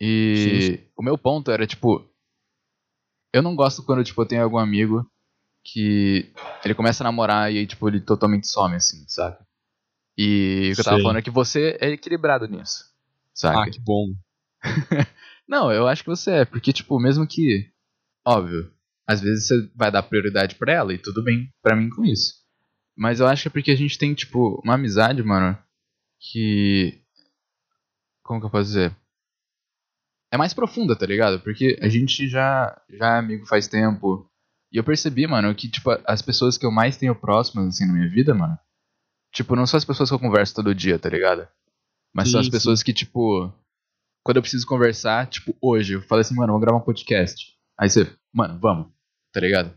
E 0.00 0.88
o 0.96 1.02
meu 1.02 1.18
ponto 1.18 1.50
era, 1.50 1.66
tipo, 1.66 2.10
eu 3.34 3.42
não 3.42 3.54
gosto 3.54 3.82
quando, 3.82 4.02
tipo, 4.02 4.22
eu 4.22 4.26
tenho 4.26 4.42
algum 4.42 4.56
amigo 4.56 5.06
que 5.66 6.32
ele 6.64 6.74
começa 6.74 7.02
a 7.02 7.06
namorar 7.06 7.52
e 7.52 7.58
aí, 7.58 7.66
tipo, 7.66 7.88
ele 7.88 8.00
totalmente 8.00 8.46
some, 8.46 8.76
assim, 8.76 9.04
saca? 9.08 9.44
E 10.16 10.70
o 10.70 10.74
que 10.74 10.80
eu 10.80 10.84
tava 10.84 11.02
falando 11.02 11.18
é 11.18 11.22
que 11.22 11.30
você 11.30 11.76
é 11.80 11.88
equilibrado 11.88 12.46
nisso, 12.46 12.84
saca? 13.34 13.60
Ah, 13.60 13.70
que 13.70 13.80
bom. 13.80 14.14
Não, 15.46 15.72
eu 15.72 15.86
acho 15.86 16.02
que 16.02 16.08
você 16.08 16.30
é, 16.30 16.44
porque, 16.44 16.72
tipo, 16.72 16.98
mesmo 17.00 17.26
que. 17.26 17.70
Óbvio, 18.24 18.72
às 19.06 19.20
vezes 19.20 19.46
você 19.46 19.70
vai 19.74 19.90
dar 19.90 20.02
prioridade 20.02 20.54
pra 20.54 20.72
ela 20.72 20.94
e 20.94 20.98
tudo 20.98 21.22
bem 21.22 21.52
pra 21.62 21.76
mim 21.76 21.90
com 21.90 22.04
isso. 22.04 22.34
Mas 22.96 23.20
eu 23.20 23.26
acho 23.26 23.42
que 23.42 23.48
é 23.48 23.50
porque 23.50 23.70
a 23.70 23.76
gente 23.76 23.98
tem, 23.98 24.14
tipo, 24.14 24.60
uma 24.64 24.74
amizade, 24.74 25.22
mano, 25.22 25.58
que. 26.18 27.00
Como 28.22 28.40
que 28.40 28.46
eu 28.46 28.50
posso 28.50 28.68
dizer? 28.68 28.96
É 30.32 30.36
mais 30.36 30.54
profunda, 30.54 30.96
tá 30.96 31.06
ligado? 31.06 31.40
Porque 31.40 31.78
a 31.80 31.88
gente 31.88 32.28
já, 32.28 32.80
já 32.88 33.16
é 33.16 33.18
amigo 33.18 33.46
faz 33.46 33.68
tempo. 33.68 34.28
E 34.76 34.78
eu 34.78 34.84
percebi, 34.84 35.26
mano, 35.26 35.54
que, 35.54 35.70
tipo, 35.70 35.88
as 36.04 36.20
pessoas 36.20 36.58
que 36.58 36.66
eu 36.66 36.70
mais 36.70 36.98
tenho 36.98 37.16
próximas, 37.16 37.66
assim, 37.66 37.86
na 37.86 37.94
minha 37.94 38.10
vida, 38.10 38.34
mano. 38.34 38.58
Tipo, 39.32 39.56
não 39.56 39.66
são 39.66 39.78
as 39.78 39.86
pessoas 39.86 40.10
que 40.10 40.14
eu 40.14 40.18
converso 40.18 40.54
todo 40.54 40.74
dia, 40.74 40.98
tá 40.98 41.08
ligado? 41.08 41.48
Mas 42.14 42.30
são 42.30 42.38
as 42.38 42.44
Sim, 42.44 42.52
pessoas 42.52 42.82
que, 42.82 42.92
tipo, 42.92 43.50
quando 44.22 44.36
eu 44.36 44.42
preciso 44.42 44.66
conversar, 44.66 45.28
tipo, 45.28 45.56
hoje, 45.62 45.94
eu 45.94 46.02
falo 46.02 46.20
assim, 46.20 46.34
mano, 46.34 46.48
vamos 46.48 46.60
gravar 46.60 46.76
um 46.76 46.84
podcast. 46.84 47.54
Aí 47.80 47.88
você, 47.88 48.14
mano, 48.30 48.60
vamos, 48.60 48.92
tá 49.32 49.40
ligado? 49.40 49.74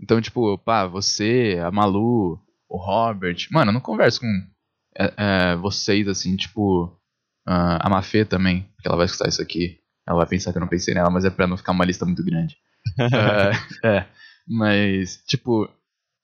Então, 0.00 0.22
tipo, 0.22 0.56
pá, 0.56 0.86
você, 0.86 1.60
a 1.62 1.70
Malu, 1.70 2.40
o 2.70 2.78
Robert, 2.78 3.46
mano, 3.50 3.72
eu 3.72 3.74
não 3.74 3.80
converso 3.82 4.20
com 4.20 4.50
é, 4.98 5.12
é, 5.18 5.56
vocês, 5.56 6.08
assim, 6.08 6.34
tipo, 6.34 6.98
ah, 7.46 7.86
a 7.86 7.90
Mafê 7.90 8.24
também, 8.24 8.62
porque 8.74 8.88
ela 8.88 8.96
vai 8.96 9.04
escutar 9.04 9.28
isso 9.28 9.42
aqui. 9.42 9.78
Ela 10.08 10.16
vai 10.16 10.26
pensar 10.26 10.50
que 10.50 10.56
eu 10.56 10.62
não 10.62 10.68
pensei 10.68 10.94
nela, 10.94 11.10
mas 11.10 11.26
é 11.26 11.30
pra 11.30 11.46
não 11.46 11.58
ficar 11.58 11.72
uma 11.72 11.84
lista 11.84 12.06
muito 12.06 12.24
grande. 12.24 12.56
É, 12.98 13.86
é, 13.98 14.08
mas, 14.46 15.22
tipo, 15.26 15.68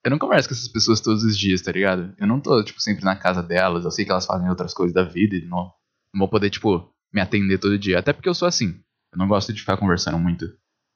eu 0.04 0.10
não 0.10 0.18
converso 0.18 0.48
com 0.48 0.54
essas 0.54 0.68
pessoas 0.68 1.00
todos 1.00 1.24
os 1.24 1.36
dias, 1.36 1.60
tá 1.62 1.72
ligado? 1.72 2.14
Eu 2.18 2.26
não 2.26 2.40
tô, 2.40 2.62
tipo, 2.64 2.80
sempre 2.80 3.04
na 3.04 3.16
casa 3.16 3.42
delas, 3.42 3.84
eu 3.84 3.90
sei 3.90 4.04
que 4.04 4.10
elas 4.10 4.26
fazem 4.26 4.48
outras 4.48 4.74
coisas 4.74 4.94
da 4.94 5.04
vida 5.04 5.36
e 5.36 5.44
não, 5.44 5.72
não 6.12 6.18
vou 6.18 6.28
poder, 6.28 6.50
tipo, 6.50 6.92
me 7.12 7.20
atender 7.20 7.58
todo 7.58 7.78
dia. 7.78 7.98
Até 7.98 8.12
porque 8.12 8.28
eu 8.28 8.34
sou 8.34 8.48
assim. 8.48 8.82
Eu 9.12 9.18
não 9.18 9.28
gosto 9.28 9.52
de 9.52 9.60
ficar 9.60 9.76
conversando 9.76 10.18
muito 10.18 10.46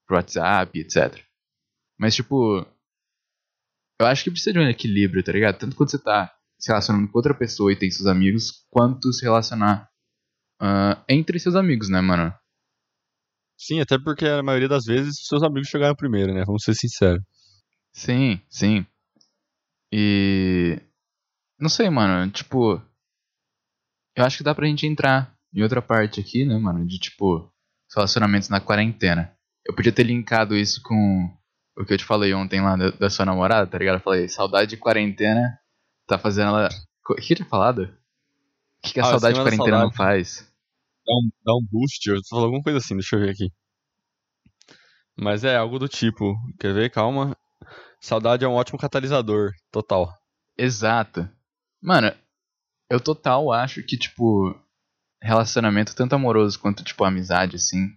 pro 0.06 0.16
WhatsApp, 0.16 0.78
etc. 0.78 1.22
Mas, 1.98 2.14
tipo, 2.14 2.66
eu 4.00 4.06
acho 4.06 4.24
que 4.24 4.30
precisa 4.30 4.52
de 4.52 4.58
um 4.58 4.68
equilíbrio, 4.68 5.22
tá 5.22 5.32
ligado? 5.32 5.58
Tanto 5.58 5.76
quando 5.76 5.90
você 5.90 5.98
tá 5.98 6.32
se 6.58 6.68
relacionando 6.68 7.08
com 7.08 7.18
outra 7.18 7.34
pessoa 7.34 7.72
e 7.72 7.76
tem 7.76 7.90
seus 7.90 8.06
amigos, 8.06 8.64
quanto 8.70 9.12
se 9.12 9.24
relacionar 9.24 9.88
ah, 10.60 11.02
entre 11.08 11.38
seus 11.38 11.54
amigos, 11.54 11.88
né, 11.88 12.00
mano? 12.00 12.32
Sim, 13.58 13.80
até 13.80 13.98
porque 13.98 14.26
a 14.26 14.42
maioria 14.42 14.68
das 14.68 14.84
vezes 14.84 15.26
seus 15.26 15.42
amigos 15.42 15.68
chegaram 15.68 15.94
primeiro, 15.94 16.34
né? 16.34 16.44
Vamos 16.44 16.62
ser 16.62 16.74
sinceros. 16.74 17.22
Sim, 17.92 18.40
sim. 18.50 18.86
E. 19.92 20.78
Não 21.58 21.68
sei, 21.68 21.88
mano. 21.88 22.30
Tipo. 22.30 22.80
Eu 24.16 24.24
acho 24.24 24.38
que 24.38 24.44
dá 24.44 24.54
pra 24.54 24.66
gente 24.66 24.86
entrar 24.86 25.34
em 25.54 25.62
outra 25.62 25.80
parte 25.80 26.20
aqui, 26.20 26.44
né, 26.44 26.56
mano? 26.58 26.86
De 26.86 26.98
tipo. 26.98 27.36
os 27.88 27.94
Relacionamentos 27.94 28.48
na 28.48 28.60
quarentena. 28.60 29.32
Eu 29.66 29.74
podia 29.74 29.92
ter 29.92 30.04
linkado 30.04 30.54
isso 30.56 30.80
com 30.82 31.28
o 31.78 31.84
que 31.84 31.94
eu 31.94 31.98
te 31.98 32.04
falei 32.04 32.32
ontem 32.32 32.60
lá 32.60 32.76
da, 32.76 32.90
da 32.90 33.10
sua 33.10 33.24
namorada, 33.26 33.66
tá 33.66 33.78
ligado? 33.78 33.96
Eu 33.96 34.02
falei, 34.02 34.28
saudade 34.28 34.70
de 34.70 34.76
quarentena 34.76 35.58
tá 36.06 36.18
fazendo 36.18 36.48
ela. 36.50 36.68
O 37.08 37.14
que 37.14 37.32
eu 37.32 37.36
tinha 37.36 37.48
falado? 37.48 37.82
O 37.82 38.86
que, 38.86 38.94
que 38.94 39.00
a 39.00 39.02
Ah, 39.02 39.06
saudade 39.06 39.34
de 39.34 39.42
quarentena 39.42 39.80
não 39.80 39.92
faz? 39.92 40.50
Dá 41.06 41.12
um, 41.14 41.30
dá 41.44 41.54
um 41.54 41.66
boost, 41.70 42.06
eu 42.10 42.20
falou 42.28 42.44
alguma 42.46 42.62
coisa 42.62 42.78
assim, 42.78 42.94
deixa 42.96 43.16
eu 43.16 43.20
ver 43.20 43.30
aqui. 43.30 43.50
Mas 45.16 45.44
é 45.44 45.56
algo 45.56 45.78
do 45.78 45.88
tipo, 45.88 46.34
quer 46.58 46.74
ver? 46.74 46.90
Calma. 46.90 47.36
Saudade 48.00 48.44
é 48.44 48.48
um 48.48 48.54
ótimo 48.54 48.78
catalisador, 48.78 49.52
total. 49.72 50.12
Exato. 50.58 51.28
Mano, 51.82 52.12
eu 52.90 53.00
total 53.00 53.52
acho 53.52 53.82
que, 53.84 53.98
tipo, 53.98 54.54
relacionamento 55.22 55.96
tanto 55.96 56.14
amoroso 56.14 56.60
quanto, 56.60 56.84
tipo, 56.84 57.04
amizade, 57.04 57.56
assim, 57.56 57.88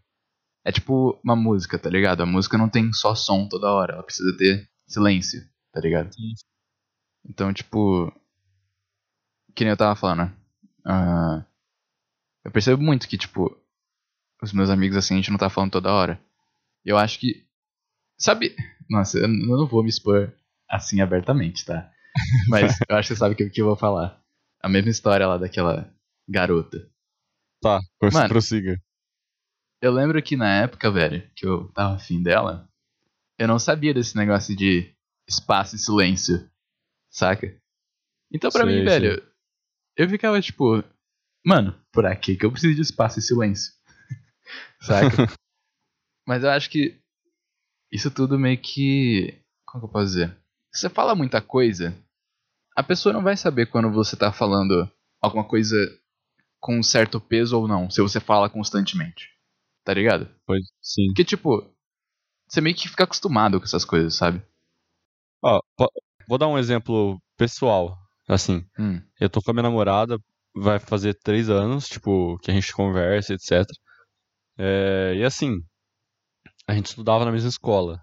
é 0.66 0.72
tipo 0.72 1.20
uma 1.24 1.36
música, 1.36 1.80
tá 1.80 1.90
ligado? 1.90 2.24
A 2.24 2.28
música 2.28 2.58
não 2.58 2.70
tem 2.70 2.94
só 2.94 3.16
som 3.16 3.48
toda 3.50 3.72
hora, 3.72 3.94
ela 3.96 4.04
precisa 4.04 4.36
ter 4.38 4.70
silêncio, 4.88 5.42
tá 5.74 5.82
ligado? 5.82 6.14
Sim. 6.14 6.34
Então, 7.26 7.54
tipo, 7.54 8.12
que 9.56 9.64
nem 9.64 9.72
eu 9.72 9.78
tava 9.78 9.96
falando, 9.96 10.32
ah, 10.86 11.46
eu 12.44 12.52
percebo 12.52 12.82
muito 12.82 13.08
que, 13.08 13.18
tipo, 13.18 13.56
os 14.42 14.54
meus 14.54 14.70
amigos, 14.70 14.98
assim, 14.98 15.16
a 15.16 15.18
gente 15.18 15.32
não 15.32 15.38
tá 15.38 15.50
falando 15.50 15.72
toda 15.72 15.94
hora. 15.94 16.20
Eu 16.86 16.98
acho 16.98 17.20
que, 17.20 17.46
sabe, 18.18 18.56
nossa, 18.90 19.20
eu 19.20 19.28
não 19.28 19.68
vou 19.68 19.84
me 19.84 19.90
expor 19.90 20.34
assim 20.70 21.02
abertamente, 21.02 21.66
tá? 21.66 21.92
Mas 22.50 22.80
eu 22.90 22.96
acho 22.98 23.10
que 23.10 23.16
você 23.16 23.20
sabe 23.20 23.34
o 23.34 23.38
que, 23.38 23.50
que 23.50 23.62
eu 23.62 23.68
vou 23.68 23.76
falar. 23.78 24.22
A 24.62 24.70
mesma 24.70 24.90
história 24.92 25.28
lá 25.28 25.38
daquela 25.38 25.94
garota. 26.28 26.90
Tá, 27.62 27.80
pro- 28.00 28.10
Mano. 28.14 28.30
prossiga. 28.30 28.78
Eu 29.82 29.92
lembro 29.94 30.22
que 30.22 30.36
na 30.36 30.62
época, 30.64 30.92
velho, 30.92 31.30
que 31.36 31.46
eu 31.46 31.70
tava 31.72 31.96
afim 31.96 32.22
dela, 32.22 32.70
eu 33.38 33.48
não 33.48 33.60
sabia 33.60 33.94
desse 33.94 34.16
negócio 34.18 34.56
de 34.56 34.94
espaço 35.28 35.76
e 35.76 35.80
silêncio, 35.80 36.50
saca? 37.10 37.56
Então 38.34 38.52
pra 38.52 38.66
Sei, 38.66 38.82
mim, 38.82 38.90
sei. 38.90 39.10
velho, 39.10 39.24
eu 39.98 40.10
ficava 40.10 40.42
tipo, 40.42 40.84
mano, 41.46 41.76
por 41.92 42.06
aqui 42.06 42.36
que 42.36 42.46
eu 42.46 42.52
preciso 42.52 42.76
de 42.76 42.82
espaço 42.82 43.20
e 43.20 43.22
silêncio, 43.22 43.74
saca? 44.82 45.28
Mas 46.28 46.44
eu 46.44 46.50
acho 46.52 46.70
que 46.70 47.00
isso 47.92 48.12
tudo 48.12 48.38
meio 48.40 48.58
que. 48.62 49.42
Como 49.66 49.82
que 49.84 49.88
eu 49.90 49.92
posso 49.92 50.06
dizer? 50.08 50.38
Se 50.72 50.82
você 50.82 50.90
fala 50.90 51.16
muita 51.16 51.42
coisa, 51.42 51.98
a 52.76 52.84
pessoa 52.84 53.14
não 53.14 53.24
vai 53.24 53.36
saber 53.38 53.68
quando 53.68 53.92
você 53.92 54.16
tá 54.16 54.32
falando 54.32 54.90
alguma 55.22 55.44
coisa 55.44 55.76
com 56.60 56.78
um 56.80 56.84
certo 56.84 57.20
peso 57.22 57.58
ou 57.58 57.68
não, 57.68 57.90
se 57.90 58.02
você 58.02 58.20
fala 58.20 58.50
constantemente. 58.50 59.30
Tá 59.84 59.94
ligado? 59.94 60.30
Pois 60.46 60.62
sim. 60.82 61.08
Porque, 61.08 61.24
tipo, 61.24 61.66
você 62.48 62.62
meio 62.62 62.76
que 62.76 62.90
fica 62.90 63.06
acostumado 63.06 63.60
com 63.60 63.66
essas 63.66 63.86
coisas, 63.86 64.16
sabe? 64.16 64.42
Ó, 65.42 65.62
po- 65.78 65.92
vou 66.28 66.38
dar 66.38 66.48
um 66.48 66.58
exemplo 66.58 67.20
pessoal. 67.38 67.98
Assim, 68.28 68.64
Hum. 68.78 69.02
eu 69.20 69.30
tô 69.30 69.42
com 69.42 69.50
a 69.52 69.54
minha 69.54 69.64
namorada, 69.64 70.20
vai 70.62 70.80
fazer 70.80 71.16
três 71.24 71.50
anos, 71.50 71.88
tipo, 71.88 72.38
que 72.40 72.52
a 72.52 72.54
gente 72.54 72.74
conversa, 72.74 73.34
etc. 73.34 73.66
É, 74.58 75.14
e 75.18 75.24
assim, 75.24 75.56
a 76.68 76.74
gente 76.74 76.88
estudava 76.88 77.26
na 77.26 77.32
mesma 77.32 77.50
escola. 77.50 78.00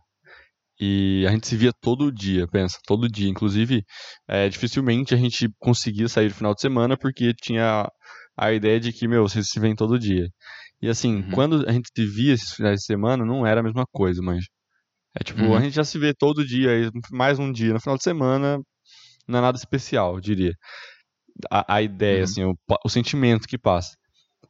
E 0.78 1.25
a 1.26 1.30
gente 1.30 1.46
se 1.46 1.56
via 1.56 1.72
todo 1.80 2.12
dia, 2.12 2.46
pensa, 2.48 2.78
todo 2.86 3.08
dia. 3.08 3.28
Inclusive, 3.28 3.82
é, 4.28 4.48
dificilmente 4.48 5.14
a 5.14 5.16
gente 5.16 5.48
conseguia 5.58 6.08
sair 6.08 6.28
no 6.28 6.34
final 6.34 6.54
de 6.54 6.60
semana 6.60 6.96
porque 6.98 7.32
tinha 7.34 7.88
a 8.36 8.52
ideia 8.52 8.78
de 8.78 8.92
que, 8.92 9.08
meu, 9.08 9.22
vocês 9.26 9.48
se 9.48 9.58
veem 9.58 9.75
todo 9.75 9.98
dia. 9.98 10.28
E 10.82 10.88
assim, 10.88 11.16
Uhum. 11.16 11.30
quando 11.30 11.66
a 11.66 11.72
gente 11.72 11.88
se 11.96 12.04
via 12.06 12.34
esses 12.34 12.52
finais 12.52 12.80
de 12.80 12.84
semana, 12.84 13.25
não 13.25 13.46
era 13.46 13.60
a 13.60 13.62
mesma 13.62 13.84
coisa, 13.90 14.20
mas. 14.22 14.44
É 15.18 15.25
tipo, 15.25 15.40
Uhum. 15.44 15.56
a 15.56 15.60
gente 15.62 15.75
já 15.75 15.84
se 15.84 15.98
vê 15.98 16.12
todo 16.12 16.46
dia, 16.46 16.90
mais 17.10 17.38
um 17.38 17.50
dia 17.50 17.72
no 17.72 17.80
final 17.80 17.96
de 17.96 18.02
semana, 18.02 18.58
não 19.26 19.38
é 19.38 19.42
nada 19.42 19.56
especial, 19.56 20.14
eu 20.16 20.20
diria. 20.20 20.52
A, 21.50 21.76
a 21.76 21.83
ideia, 21.83 22.23
Uhum. 22.23 22.25
assim, 22.25 22.45
o, 22.45 22.57
o 22.85 22.88
sentimento 22.88 23.47
que 23.49 23.59
passa. 23.59 23.97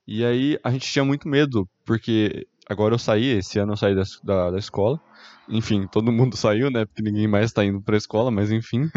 E 0.07 0.25
aí 0.25 0.59
a 0.65 0.71
gente 0.71 0.91
tinha 0.91 1.05
muito 1.05 1.29
medo, 1.29 1.69
porque 1.87 2.47
agora 2.69 2.95
eu 2.95 2.99
saí, 2.99 3.27
esse 3.39 3.59
ano 3.59 3.73
eu 3.75 3.77
saí 3.77 3.95
da, 3.95 4.03
da, 4.25 4.51
da 4.53 4.59
escola. 4.59 5.01
Enfim, 5.49 5.87
todo 5.89 6.13
mundo 6.13 6.37
saiu, 6.39 6.71
né? 6.71 6.87
Porque 6.87 7.03
ninguém 7.03 7.29
mais 7.29 7.53
tá 7.53 7.65
indo 7.65 7.83
pra 7.83 7.97
escola, 7.97 8.31
mas 8.31 8.51
enfim. 8.53 8.91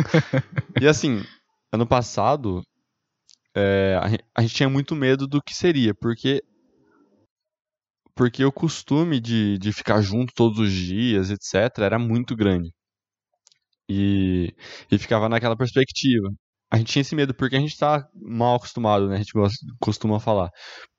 e 0.80 0.88
assim, 0.88 1.24
ano 1.72 1.88
passado, 1.88 2.64
é, 3.56 3.98
a, 4.02 4.40
a 4.40 4.42
gente 4.42 4.56
tinha 4.56 4.70
muito 4.70 4.96
medo 4.96 5.28
do 5.28 5.42
que 5.42 5.54
seria, 5.56 5.94
porque. 5.96 6.44
Porque 8.14 8.46
o 8.46 8.52
costume 8.52 9.20
de, 9.20 9.58
de 9.58 9.74
ficar 9.74 10.00
junto 10.02 10.32
todos 10.36 10.60
os 10.60 10.72
dias, 10.72 11.32
etc., 11.32 11.86
era 11.88 11.98
muito 11.98 12.36
grande. 12.36 12.72
E, 13.90 14.54
e 14.92 14.98
ficava 14.98 15.28
naquela 15.30 15.58
perspectiva. 15.58 16.30
A 16.72 16.78
gente 16.78 16.92
tinha 16.92 17.02
esse 17.02 17.16
medo 17.16 17.34
porque 17.34 17.56
a 17.56 17.60
gente 17.60 17.76
tá 17.78 18.08
mal 18.14 18.56
acostumado, 18.56 19.08
né? 19.08 19.16
A 19.16 19.18
gente 19.18 19.34
gosta- 19.34 19.66
costuma 19.80 20.20
falar. 20.20 20.50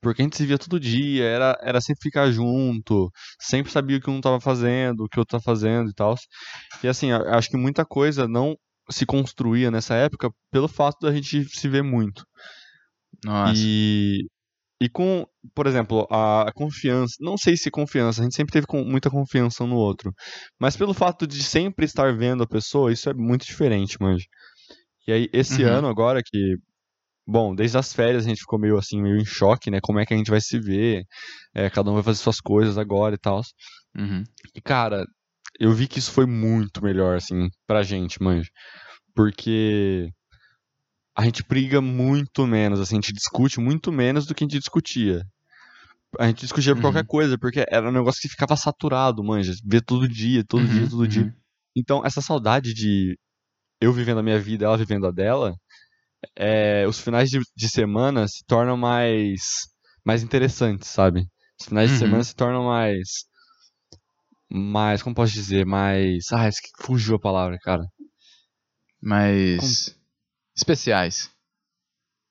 Porque 0.01 0.21
a 0.21 0.25
gente 0.25 0.35
se 0.35 0.45
via 0.45 0.57
todo 0.57 0.79
dia, 0.79 1.23
era, 1.23 1.57
era 1.61 1.79
sempre 1.79 2.01
ficar 2.03 2.29
junto, 2.31 3.09
sempre 3.39 3.71
sabia 3.71 3.97
o 3.97 4.01
que 4.01 4.09
um 4.09 4.19
tava 4.19 4.41
fazendo, 4.41 5.03
o 5.03 5.07
que 5.07 5.17
o 5.17 5.21
outro 5.21 5.37
tá 5.37 5.43
fazendo 5.43 5.89
e 5.89 5.93
tal. 5.93 6.15
E 6.83 6.87
assim, 6.87 7.11
acho 7.11 7.49
que 7.49 7.57
muita 7.57 7.85
coisa 7.85 8.27
não 8.27 8.55
se 8.89 9.05
construía 9.05 9.71
nessa 9.71 9.95
época 9.95 10.29
pelo 10.51 10.67
fato 10.67 10.97
da 11.01 11.13
gente 11.13 11.45
se 11.45 11.67
ver 11.69 11.83
muito. 11.83 12.25
Nossa. 13.23 13.53
E, 13.55 14.27
e 14.81 14.89
com, 14.89 15.25
por 15.53 15.67
exemplo, 15.67 16.07
a, 16.11 16.51
confiança, 16.55 17.15
não 17.19 17.37
sei 17.37 17.55
se 17.55 17.69
confiança, 17.69 18.21
a 18.21 18.23
gente 18.23 18.35
sempre 18.35 18.51
teve 18.51 18.65
muita 18.83 19.09
confiança 19.09 19.63
um 19.63 19.67
no 19.67 19.75
outro, 19.75 20.11
mas 20.59 20.75
pelo 20.75 20.93
fato 20.93 21.27
de 21.27 21.43
sempre 21.43 21.85
estar 21.85 22.15
vendo 22.17 22.43
a 22.43 22.47
pessoa, 22.47 22.91
isso 22.91 23.09
é 23.09 23.13
muito 23.13 23.45
diferente, 23.45 23.97
manja. 24.01 24.25
E 25.07 25.11
aí, 25.11 25.29
esse 25.33 25.63
Uhum. 25.63 25.69
ano 25.69 25.87
agora 25.87 26.21
que, 26.23 26.55
bom, 27.27 27.55
desde 27.55 27.77
as 27.77 27.93
férias 27.93 28.25
a 28.25 28.29
gente 28.29 28.41
ficou 28.41 28.59
meio 28.59 28.77
assim, 28.77 29.01
meio 29.01 29.17
em 29.17 29.25
choque, 29.25 29.71
né, 29.71 29.79
como 29.81 29.99
é 29.99 30.05
que 30.05 30.13
a 30.13 30.17
gente 30.17 30.29
vai 30.31 30.41
se 30.41 30.59
ver, 30.59 31.03
é, 31.53 31.69
cada 31.69 31.89
um 31.91 31.95
vai 31.95 32.03
fazer 32.03 32.19
suas 32.19 32.39
coisas 32.39 32.77
agora 32.77 33.15
e 33.15 33.17
tal. 33.17 33.41
Uhum. 33.97 34.23
E, 34.55 34.61
cara, 34.61 35.05
eu 35.59 35.73
vi 35.73 35.87
que 35.87 35.99
isso 35.99 36.11
foi 36.11 36.25
muito 36.25 36.83
melhor, 36.83 37.17
assim, 37.17 37.49
pra 37.67 37.83
gente, 37.83 38.21
manja. 38.21 38.49
Porque 39.15 40.09
a 41.15 41.23
gente 41.25 41.43
briga 41.43 41.81
muito 41.81 42.47
menos, 42.47 42.79
assim, 42.79 42.95
a 42.95 43.01
gente 43.01 43.13
discute 43.13 43.59
muito 43.59 43.91
menos 43.91 44.25
do 44.25 44.33
que 44.33 44.43
a 44.43 44.47
gente 44.47 44.59
discutia. 44.59 45.23
A 46.19 46.27
gente 46.27 46.41
discutia 46.41 46.73
por 46.73 46.79
Uhum. 46.79 46.91
qualquer 46.91 47.05
coisa, 47.05 47.37
porque 47.37 47.65
era 47.69 47.87
um 47.89 47.91
negócio 47.91 48.21
que 48.21 48.29
ficava 48.29 48.55
saturado, 48.55 49.23
manja. 49.23 49.53
Ver 49.65 49.81
todo 49.81 50.07
dia, 50.07 50.43
todo 50.45 50.67
dia, 50.67 50.83
Uhum, 50.83 50.89
todo 50.89 51.07
dia. 51.07 51.23
uhum. 51.23 51.33
Então, 51.75 52.05
essa 52.05 52.21
saudade 52.21 52.73
de 52.73 53.17
eu 53.81 53.91
vivendo 53.93 54.19
a 54.19 54.23
minha 54.23 54.39
vida, 54.39 54.65
ela 54.65 54.77
vivendo 54.77 55.07
a 55.07 55.11
dela, 55.11 55.55
é, 56.35 56.87
os 56.87 56.99
finais 56.99 57.29
de, 57.29 57.39
de 57.55 57.69
semana 57.69 58.27
se 58.27 58.43
tornam 58.45 58.77
mais, 58.77 59.41
mais 60.05 60.23
interessantes, 60.23 60.89
sabe? 60.89 61.25
Os 61.59 61.67
finais 61.67 61.89
de 61.89 61.95
Uhum. 61.95 61.99
semana 61.99 62.23
se 62.23 62.35
tornam 62.35 62.65
mais. 62.65 63.25
Mais, 64.49 65.01
como 65.01 65.15
posso 65.15 65.33
dizer? 65.33 65.65
Mais. 65.65 66.25
Ah, 66.31 66.49
fugiu 66.83 67.15
a 67.15 67.19
palavra, 67.19 67.57
cara. 67.59 67.83
Mas. 69.01 69.95
Especiais. 70.55 71.29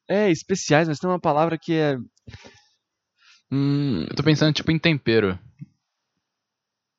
É, 0.09 0.31
especiais, 0.31 0.89
mas 0.89 0.99
tem 0.99 1.09
uma 1.09 1.21
palavra 1.21 1.59
que 1.59 1.75
é. 1.75 1.97
Hum, 3.51 4.07
Eu 4.09 4.17
tô 4.17 4.23
pensando, 4.23 4.53
tipo, 4.55 4.71
em 4.71 4.79
tempero. 4.79 5.39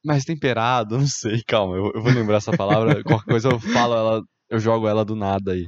mais 0.04 0.24
temperado, 0.24 0.98
não 1.00 1.08
sei, 1.08 1.44
calma, 1.44 1.76
eu, 1.76 1.92
eu 1.94 2.02
vou 2.02 2.12
lembrar 2.12 2.38
essa 2.38 2.54
palavra. 2.54 3.04
Qualquer 3.04 3.26
coisa 3.28 3.50
eu 3.50 3.60
falo 3.60 3.94
ela, 3.96 4.24
eu 4.52 4.60
jogo 4.60 4.88
ela 4.88 5.04
do 5.04 5.16
nada 5.16 5.54
aí. 5.54 5.68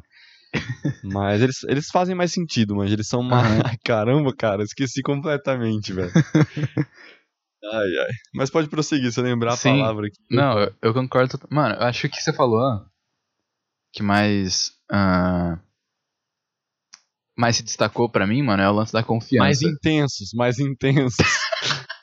Mas 1.04 1.42
eles, 1.42 1.64
eles 1.64 1.88
fazem 1.90 2.14
mais 2.14 2.32
sentido, 2.32 2.76
mas 2.76 2.92
eles 2.92 3.08
são 3.08 3.24
mais. 3.24 3.46
Aham. 3.46 3.64
Ai, 3.66 3.78
Caramba, 3.84 4.36
cara, 4.36 4.64
esqueci 4.64 5.02
completamente, 5.02 5.94
velho. 5.94 6.12
Ai, 7.66 7.88
ai. 7.98 8.12
Mas 8.36 8.50
pode 8.50 8.68
prosseguir, 8.68 9.10
se 9.14 9.22
eu 9.22 9.24
lembrar 9.24 9.54
a 9.54 9.58
Sim. 9.58 9.80
palavra 9.80 10.08
aqui. 10.08 10.18
Não, 10.30 10.60
eu, 10.60 10.74
eu 10.82 10.94
concordo. 10.94 11.40
Mano, 11.50 11.76
eu 11.76 11.84
acho 11.88 12.10
que 12.10 12.22
você 12.22 12.34
falou 12.34 12.86
que 13.94 14.04
mais. 14.04 14.74
ah, 14.92 15.58
mais 17.38 17.56
se 17.56 17.64
destacou 17.64 18.10
pra 18.10 18.28
mim, 18.28 18.42
mano, 18.44 18.62
é 18.62 18.70
o 18.70 18.74
lance 18.74 18.92
da 18.92 19.02
confiança. 19.02 19.46
Mais 19.46 19.62
intensos, 19.62 20.32
mais 20.34 20.60
intensos. 20.60 21.26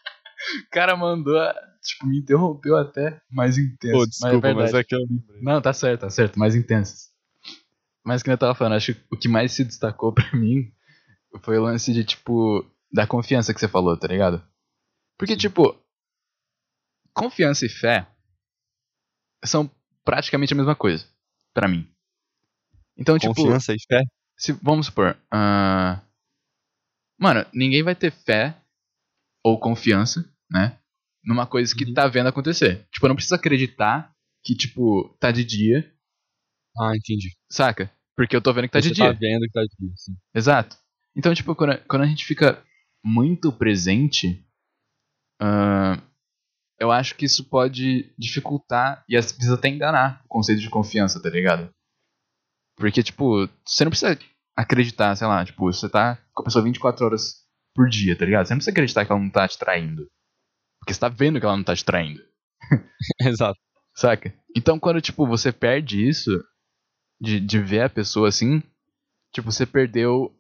O 0.66 0.70
cara 0.72 0.96
mandou. 0.96 1.36
Tipo, 1.82 2.06
me 2.06 2.18
interrompeu 2.18 2.76
até 2.76 3.20
mais 3.30 3.56
intenso. 3.56 3.98
Pô, 3.98 4.06
desculpa, 4.06 4.48
é 4.48 4.54
mas, 4.54 4.74
é 4.74 4.84
que 4.84 4.94
eu 4.94 5.00
lembrei. 5.00 5.42
Não, 5.42 5.62
tá 5.62 5.72
certo, 5.72 6.02
tá 6.02 6.10
certo, 6.10 6.38
mais 6.38 6.54
intensas. 6.54 7.10
Mas 8.04 8.22
que 8.22 8.30
eu 8.30 8.38
tava 8.38 8.54
falando, 8.54 8.74
acho 8.74 8.94
que 8.94 9.00
o 9.10 9.16
que 9.16 9.28
mais 9.28 9.52
se 9.52 9.64
destacou 9.64 10.12
pra 10.14 10.30
mim 10.36 10.72
foi 11.42 11.58
o 11.58 11.62
lance 11.62 11.92
de, 11.92 12.04
tipo, 12.04 12.64
da 12.92 13.06
confiança 13.06 13.54
que 13.54 13.60
você 13.60 13.68
falou, 13.68 13.96
tá 13.96 14.08
ligado? 14.08 14.42
Porque, 15.18 15.36
tipo, 15.36 15.78
confiança 17.14 17.66
e 17.66 17.68
fé 17.68 18.06
são 19.44 19.70
praticamente 20.04 20.52
a 20.52 20.56
mesma 20.56 20.74
coisa, 20.74 21.06
pra 21.52 21.68
mim. 21.68 21.88
Então, 22.96 23.18
tipo, 23.18 23.34
Confiança 23.34 23.74
e 23.74 23.78
fé. 23.88 24.02
se, 24.36 24.52
vamos 24.52 24.86
supor, 24.86 25.16
ah, 25.30 26.02
mano, 27.18 27.46
ninguém 27.52 27.82
vai 27.82 27.94
ter 27.94 28.10
fé 28.10 28.56
ou 29.42 29.58
confiança, 29.58 30.30
né? 30.50 30.79
Numa 31.24 31.46
coisa 31.46 31.74
que 31.74 31.84
Uhum. 31.84 31.94
tá 31.94 32.06
vendo 32.08 32.28
acontecer. 32.28 32.86
Tipo, 32.92 33.08
não 33.08 33.14
precisa 33.14 33.36
acreditar 33.36 34.12
que, 34.44 34.54
tipo, 34.54 35.08
tá 35.20 35.30
de 35.30 35.44
dia, 35.44 35.92
Ah, 36.80 36.96
entendi. 36.96 37.36
saca? 37.50 37.90
Porque 38.16 38.34
eu 38.34 38.40
tô 38.40 38.52
vendo 38.52 38.64
que 38.64 38.72
tá 38.72 38.80
Você 38.80 38.88
de 38.88 38.94
dia. 38.94 39.12
tá 39.12 39.18
vendo 39.18 39.42
que 39.42 39.52
tá 39.52 39.60
de 39.62 39.76
dia, 39.78 39.92
sim. 39.96 40.16
Exato. 40.34 40.76
Então, 41.16 41.34
tipo, 41.34 41.54
quando 41.54 41.70
a, 41.72 41.78
quando 41.78 42.02
a 42.02 42.06
gente 42.06 42.24
fica 42.24 42.62
muito 43.04 43.52
presente, 43.52 44.46
ah, 45.40 46.00
eu 46.78 46.90
acho 46.90 47.14
que 47.16 47.26
isso 47.26 47.44
pode 47.48 48.14
dificultar 48.18 49.04
e 49.08 49.16
às 49.16 49.32
vezes 49.32 49.50
até 49.50 49.68
enganar 49.68 50.22
o 50.24 50.28
conceito 50.28 50.60
de 50.60 50.70
confiança, 50.70 51.20
tá 51.22 51.28
ligado? 51.28 51.70
Porque, 52.76 53.02
tipo, 53.02 53.46
você 53.66 53.84
não 53.84 53.90
precisa 53.90 54.18
acreditar, 54.56 55.14
sei 55.16 55.26
lá, 55.26 55.44
tipo, 55.44 55.70
você 55.70 55.88
tá 55.88 56.16
com 56.32 56.42
a 56.42 56.44
pessoa 56.44 56.64
24 56.64 57.04
horas 57.04 57.44
por 57.74 57.88
dia, 57.88 58.16
tá 58.16 58.24
ligado? 58.24 58.46
Você 58.46 58.54
não 58.54 58.58
precisa 58.58 58.70
acreditar 58.72 59.04
que 59.04 59.12
ela 59.12 59.20
não 59.20 59.30
tá 59.30 59.46
te 59.46 59.58
traindo. 59.58 60.06
Porque 60.80 60.94
você 60.94 61.00
tá 61.00 61.08
vendo 61.08 61.38
que 61.38 61.46
ela 61.46 61.56
não 61.56 61.64
tá 61.64 61.74
te 61.76 61.84
traindo. 61.84 62.20
Exato. 63.20 63.58
Saca? 63.94 64.34
Então 64.56 64.78
quando, 64.78 65.00
tipo, 65.00 65.26
você 65.26 65.52
perde 65.52 66.08
isso, 66.08 66.42
de, 67.20 67.38
de 67.38 67.58
ver 67.58 67.82
a 67.82 67.90
pessoa 67.90 68.28
assim, 68.28 68.62
tipo, 69.32 69.50
você 69.52 69.66
perdeu, 69.66 70.34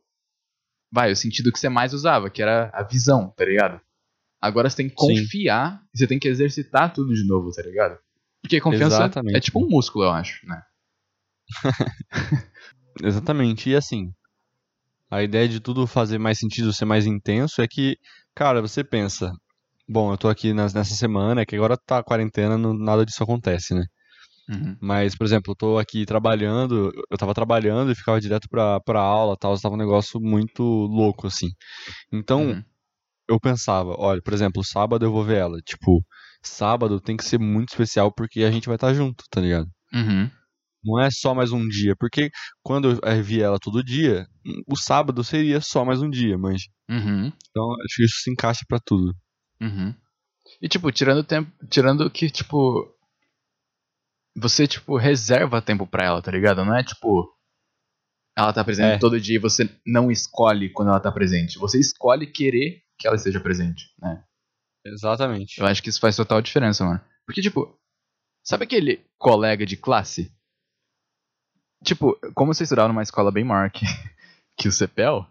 vai, 0.90 1.12
o 1.12 1.16
sentido 1.16 1.52
que 1.52 1.58
você 1.58 1.68
mais 1.68 1.92
usava, 1.92 2.30
que 2.30 2.42
era 2.42 2.70
a 2.72 2.82
visão, 2.82 3.30
tá 3.36 3.44
ligado? 3.44 3.80
Agora 4.40 4.70
você 4.70 4.76
tem 4.76 4.88
que 4.88 4.94
Sim. 4.98 5.14
confiar 5.14 5.82
e 5.94 5.98
você 5.98 6.06
tem 6.06 6.18
que 6.18 6.28
exercitar 6.28 6.92
tudo 6.92 7.12
de 7.12 7.26
novo, 7.26 7.50
tá 7.50 7.62
ligado? 7.62 7.98
Porque 8.40 8.60
confiança 8.60 8.96
Exatamente. 8.96 9.36
é 9.36 9.40
tipo 9.40 9.62
um 9.62 9.68
músculo, 9.68 10.06
eu 10.06 10.10
acho, 10.10 10.46
né? 10.46 10.62
Exatamente. 13.02 13.68
E 13.68 13.76
assim, 13.76 14.12
a 15.10 15.22
ideia 15.22 15.46
de 15.48 15.60
tudo 15.60 15.86
fazer 15.86 16.18
mais 16.18 16.38
sentido, 16.38 16.72
ser 16.72 16.86
mais 16.86 17.04
intenso, 17.04 17.60
é 17.60 17.68
que, 17.68 17.98
cara, 18.34 18.62
você 18.62 18.82
pensa, 18.82 19.30
bom, 19.90 20.12
eu 20.12 20.16
tô 20.18 20.28
aqui 20.28 20.52
nas- 20.52 20.72
nessa 20.74 20.94
semana, 20.94 21.40
é 21.42 21.46
que 21.46 21.56
agora 21.56 21.76
tá 21.76 21.98
a 21.98 22.02
quarentena, 22.04 22.56
não, 22.56 22.72
nada 22.74 23.04
disso 23.04 23.22
acontece, 23.22 23.74
né? 23.74 23.84
Uhum. 24.48 24.76
Mas, 24.80 25.14
por 25.16 25.24
exemplo, 25.24 25.52
eu 25.52 25.56
tô 25.56 25.78
aqui 25.78 26.04
trabalhando, 26.06 26.90
eu 27.10 27.18
tava 27.18 27.34
trabalhando 27.34 27.92
e 27.92 27.94
ficava 27.94 28.20
direto 28.20 28.48
pra, 28.48 28.80
pra 28.80 29.00
aula 29.00 29.36
tal, 29.36 29.58
tava 29.60 29.74
um 29.74 29.78
negócio 29.78 30.20
muito 30.20 30.62
louco, 30.62 31.26
assim. 31.26 31.48
Então, 32.12 32.48
Uhum. 32.48 32.64
eu 33.28 33.40
pensava, 33.40 33.94
olha, 33.98 34.20
por 34.22 34.32
exemplo, 34.34 34.64
sábado 34.64 35.04
eu 35.04 35.12
vou 35.12 35.24
ver 35.24 35.38
ela. 35.38 35.58
Tipo, 35.60 36.04
sábado 36.42 37.00
tem 37.00 37.16
que 37.16 37.24
ser 37.24 37.38
muito 37.38 37.68
especial 37.70 38.12
porque 38.12 38.42
a 38.42 38.50
gente 38.50 38.66
vai 38.66 38.76
estar 38.76 38.92
junto, 38.94 39.24
tá 39.30 39.40
ligado? 39.40 39.66
Uhum. 39.92 40.30
Não 40.82 40.98
é 41.00 41.10
só 41.10 41.34
mais 41.34 41.52
um 41.52 41.68
dia, 41.68 41.94
porque 41.98 42.30
quando 42.62 42.98
eu 43.02 43.22
vi 43.22 43.42
ela 43.42 43.58
todo 43.60 43.84
dia, 43.84 44.26
o 44.66 44.76
sábado 44.76 45.22
seria 45.22 45.60
só 45.60 45.84
mais 45.84 46.00
um 46.02 46.08
dia, 46.08 46.38
mas. 46.38 46.62
Uhum. 46.90 47.26
Então 47.50 47.64
acho 47.84 47.96
que 47.96 48.04
isso 48.04 48.20
se 48.22 48.30
encaixa 48.32 48.64
pra 48.66 48.78
tudo. 48.84 49.12
Uhum. 49.60 49.94
E 50.60 50.68
tipo, 50.68 50.90
tirando 50.90 51.24
tempo. 51.24 51.50
Tirando 51.68 52.10
que, 52.10 52.30
tipo. 52.30 52.94
Você, 54.36 54.66
tipo, 54.66 54.96
reserva 54.96 55.60
tempo 55.60 55.86
pra 55.86 56.04
ela, 56.04 56.22
tá 56.22 56.30
ligado? 56.30 56.64
Não 56.64 56.76
é 56.76 56.82
tipo. 56.82 57.34
Ela 58.36 58.52
tá 58.52 58.64
presente 58.64 58.94
É. 58.94 58.98
todo 58.98 59.20
dia 59.20 59.36
e 59.36 59.40
você 59.40 59.68
não 59.84 60.10
escolhe 60.10 60.70
quando 60.70 60.88
ela 60.88 61.00
tá 61.00 61.10
presente. 61.10 61.58
Você 61.58 61.78
escolhe 61.78 62.26
querer 62.26 62.82
que 62.98 63.06
ela 63.06 63.16
esteja 63.16 63.40
presente, 63.40 63.92
né? 64.00 64.24
Exatamente. 64.86 65.60
Eu 65.60 65.66
acho 65.66 65.82
que 65.82 65.88
isso 65.90 66.00
faz 66.00 66.16
total 66.16 66.40
diferença, 66.40 66.84
mano. 66.84 67.00
Porque, 67.26 67.42
tipo, 67.42 67.78
sabe 68.42 68.64
aquele 68.64 69.04
colega 69.18 69.66
de 69.66 69.76
classe? 69.76 70.32
Tipo, 71.84 72.18
como 72.34 72.54
você 72.54 72.62
estudava 72.62 72.88
numa 72.88 73.02
escola 73.02 73.32
bem 73.32 73.44
maior 73.44 73.70
que, 73.70 73.84
que 74.56 74.68
o 74.68 74.72
CEPEL, 74.72 75.26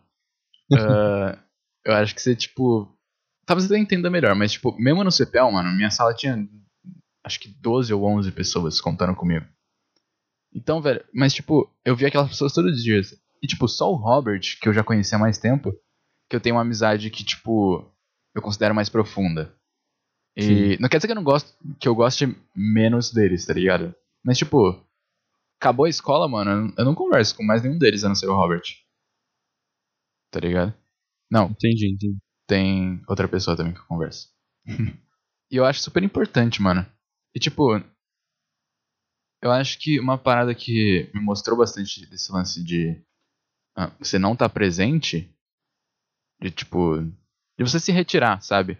ah, 0.77 1.37
eu 1.85 1.93
acho 1.95 2.13
que 2.13 2.21
você, 2.21 2.35
tipo. 2.35 2.95
Talvez 3.49 3.67
você 3.67 3.79
entenda 3.79 4.11
melhor, 4.11 4.35
mas, 4.35 4.51
tipo, 4.51 4.79
mesmo 4.79 5.03
no 5.03 5.11
CEPEL, 5.11 5.51
mano, 5.51 5.75
minha 5.75 5.89
sala 5.89 6.13
tinha 6.13 6.47
acho 7.25 7.39
que 7.39 7.47
12 7.47 7.91
ou 7.91 8.05
11 8.05 8.31
pessoas 8.31 8.79
contando 8.79 9.15
comigo. 9.15 9.43
Então, 10.53 10.79
velho, 10.79 11.03
mas, 11.11 11.33
tipo, 11.33 11.67
eu 11.83 11.95
vi 11.95 12.05
aquelas 12.05 12.29
pessoas 12.29 12.53
todos 12.53 12.75
os 12.77 12.83
dias. 12.83 13.19
E, 13.41 13.47
tipo, 13.47 13.67
só 13.67 13.91
o 13.91 13.95
Robert, 13.95 14.41
que 14.61 14.69
eu 14.69 14.73
já 14.73 14.83
conhecia 14.83 15.17
há 15.17 15.19
mais 15.19 15.39
tempo, 15.39 15.75
que 16.29 16.35
eu 16.35 16.39
tenho 16.39 16.57
uma 16.57 16.61
amizade 16.61 17.09
que, 17.09 17.23
tipo, 17.23 17.91
eu 18.35 18.41
considero 18.43 18.75
mais 18.75 18.87
profunda. 18.87 19.51
E 20.37 20.77
não 20.79 20.87
quer 20.87 20.97
dizer 20.97 21.07
que 21.07 21.13
eu 21.13 21.15
não 21.15 21.23
gosto, 21.23 21.57
que 21.79 21.87
eu 21.87 21.95
goste 21.95 22.27
menos 22.55 23.11
deles, 23.11 23.47
tá 23.47 23.53
ligado? 23.55 23.95
Mas 24.23 24.37
tipo, 24.37 24.79
acabou 25.59 25.87
a 25.87 25.89
escola, 25.89 26.27
mano, 26.27 26.71
eu 26.77 26.85
não 26.85 26.93
converso 26.93 27.35
com 27.35 27.43
mais 27.43 27.63
nenhum 27.63 27.79
deles 27.79 28.03
a 28.03 28.09
não 28.09 28.15
ser 28.15 28.27
o 28.27 28.35
Robert. 28.35 28.61
Tá 30.29 30.39
ligado? 30.39 30.71
Não, 31.31 31.49
Entendi, 31.49 31.91
entendi. 31.91 32.19
Tem 32.49 32.99
outra 33.07 33.27
pessoa 33.27 33.55
também 33.55 33.73
que 33.73 33.79
eu 33.79 33.85
converso. 33.85 34.33
e 34.65 35.55
eu 35.55 35.63
acho 35.63 35.81
super 35.81 36.01
importante, 36.01 36.61
mano. 36.61 36.83
E 37.33 37.39
tipo, 37.39 37.79
eu 39.39 39.51
acho 39.51 39.77
que 39.77 39.99
uma 39.99 40.17
parada 40.17 40.53
que 40.55 41.11
me 41.13 41.21
mostrou 41.21 41.55
bastante 41.55 42.09
desse 42.09 42.31
lance 42.31 42.63
de 42.63 42.99
ah, 43.77 43.91
você 43.99 44.17
não 44.17 44.35
tá 44.35 44.49
presente, 44.49 45.31
de 46.41 46.49
tipo, 46.49 46.97
de 47.55 47.63
você 47.63 47.79
se 47.79 47.91
retirar, 47.91 48.41
sabe? 48.41 48.79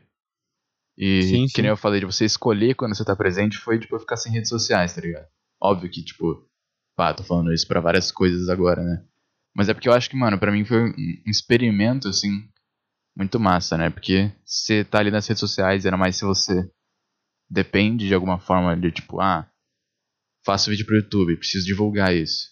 E 0.98 1.22
Sim, 1.22 1.46
que 1.46 1.52
sim. 1.52 1.62
nem 1.62 1.70
eu 1.70 1.78
falei, 1.78 2.00
de 2.00 2.08
você 2.08 2.26
escolher 2.26 2.74
quando 2.74 2.96
você 2.96 3.06
tá 3.06 3.16
presente 3.16 3.58
foi 3.60 3.80
tipo 3.80 3.96
eu 3.96 4.00
ficar 4.00 4.18
sem 4.18 4.32
redes 4.32 4.50
sociais, 4.50 4.94
tá 4.94 5.00
ligado? 5.02 5.28
Óbvio 5.62 5.92
que, 5.92 6.04
tipo, 6.04 6.44
pá, 6.96 7.14
tô 7.14 7.24
falando 7.24 7.54
isso 7.54 7.68
pra 7.68 7.80
várias 7.80 8.12
coisas 8.12 8.50
agora, 8.50 8.82
né? 8.82 9.06
Mas 9.56 9.70
é 9.70 9.74
porque 9.74 9.88
eu 9.88 9.94
acho 9.94 10.10
que, 10.10 10.16
mano, 10.16 10.40
pra 10.40 10.52
mim 10.52 10.66
foi 10.66 10.90
um 10.90 10.94
experimento, 11.30 12.08
assim, 12.08 12.50
muito 13.20 13.38
massa, 13.40 13.78
né? 13.78 13.90
Porque 13.90 14.32
você 14.46 14.86
tá 14.86 15.00
ali 15.00 15.12
nas 15.12 15.28
redes 15.28 15.42
sociais, 15.42 15.86
era 15.86 15.98
mais 15.98 16.16
se 16.16 16.24
você 16.24 16.72
depende 17.50 18.08
de 18.08 18.14
alguma 18.14 18.40
forma 18.40 18.76
de, 18.78 18.92
tipo, 18.92 19.20
ah, 19.20 19.46
faço 20.46 20.70
vídeo 20.70 20.86
pro 20.86 20.96
YouTube, 20.96 21.36
preciso 21.36 21.66
divulgar 21.66 22.16
isso. 22.16 22.48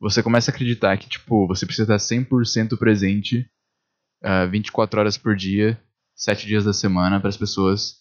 Você 0.00 0.20
começa 0.22 0.50
a 0.50 0.54
acreditar 0.54 0.96
que, 0.98 1.08
tipo, 1.08 1.46
você 1.46 1.64
precisa 1.64 1.94
estar 1.94 1.98
100% 2.14 2.76
presente 2.76 3.48
ah, 4.22 4.44
24 4.46 4.98
horas 4.98 5.16
por 5.16 5.36
dia, 5.36 5.80
7 6.16 6.46
dias 6.48 6.64
da 6.64 6.72
semana, 6.72 7.20
para 7.20 7.28
as 7.28 7.36
pessoas 7.36 7.98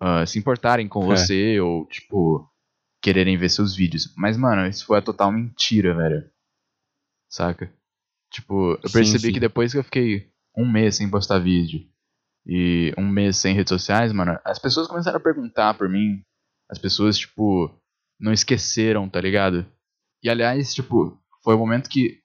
ah, 0.00 0.24
se 0.24 0.38
importarem 0.38 0.86
com 0.86 1.12
É. 1.12 1.16
você 1.16 1.58
ou, 1.60 1.84
tipo, 1.88 2.48
quererem 3.02 3.36
ver 3.36 3.48
seus 3.48 3.74
vídeos. 3.74 4.14
Mas, 4.16 4.36
mano, 4.36 4.68
isso 4.68 4.86
foi 4.86 4.98
a 4.98 5.02
total 5.02 5.32
mentira, 5.32 5.96
velho. 5.96 6.30
Saca? 7.28 7.72
Tipo, 8.32 8.78
eu 8.82 8.88
Sim, 8.88 8.92
percebi 8.92 9.26
sim. 9.28 9.32
que 9.32 9.40
depois 9.40 9.72
que 9.72 9.78
eu 9.78 9.84
fiquei 9.84 10.30
um 10.56 10.70
mês 10.70 10.96
sem 10.96 11.10
postar 11.10 11.38
vídeo 11.38 11.86
e 12.46 12.92
um 12.96 13.06
mês 13.08 13.36
sem 13.36 13.54
redes 13.54 13.70
sociais, 13.70 14.12
mano, 14.12 14.38
as 14.44 14.58
pessoas 14.58 14.86
começaram 14.86 15.18
a 15.18 15.22
perguntar 15.22 15.74
por 15.74 15.88
mim. 15.88 16.22
As 16.70 16.78
pessoas, 16.78 17.18
tipo, 17.18 17.70
não 18.20 18.32
esqueceram, 18.32 19.08
tá 19.08 19.20
ligado? 19.20 19.66
E 20.22 20.28
aliás, 20.30 20.72
tipo, 20.74 21.18
foi 21.42 21.54
o 21.54 21.58
momento 21.58 21.88
que, 21.90 22.20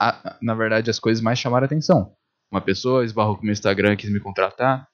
a- 0.00 0.36
na 0.42 0.54
verdade, 0.54 0.90
as 0.90 0.98
coisas 0.98 1.22
mais 1.22 1.38
chamaram 1.38 1.66
atenção. 1.66 2.14
Uma 2.50 2.60
pessoa 2.60 3.04
esbarrou 3.04 3.36
com 3.36 3.42
o 3.42 3.44
meu 3.44 3.52
Instagram, 3.52 3.96
quis 3.96 4.10
me 4.10 4.20
contratar. 4.20 4.88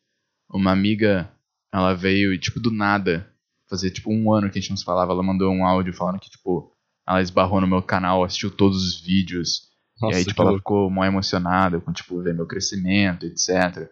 Uma 0.50 0.72
amiga, 0.72 1.32
ela 1.72 1.94
veio 1.94 2.32
e, 2.34 2.38
tipo, 2.38 2.60
do 2.60 2.70
nada, 2.70 3.32
fazia 3.68 3.90
tipo 3.90 4.12
um 4.12 4.32
ano 4.32 4.50
que 4.50 4.58
a 4.58 4.60
gente 4.60 4.70
não 4.70 4.76
se 4.76 4.84
falava, 4.84 5.12
ela 5.12 5.22
mandou 5.22 5.50
um 5.52 5.64
áudio 5.66 5.92
falando 5.94 6.20
que, 6.20 6.30
tipo, 6.30 6.72
ela 7.08 7.22
esbarrou 7.22 7.60
no 7.60 7.66
meu 7.66 7.82
canal, 7.82 8.22
assistiu 8.22 8.50
todos 8.54 8.82
os 8.84 9.00
vídeos. 9.00 9.68
Nossa, 10.00 10.14
e 10.14 10.18
aí, 10.18 10.24
tipo, 10.24 10.42
ela 10.42 10.56
ficou 10.56 10.90
mó 10.90 11.04
emocionada 11.04 11.80
com, 11.80 11.92
tipo, 11.92 12.20
ver 12.22 12.34
meu 12.34 12.46
crescimento, 12.46 13.24
etc. 13.24 13.90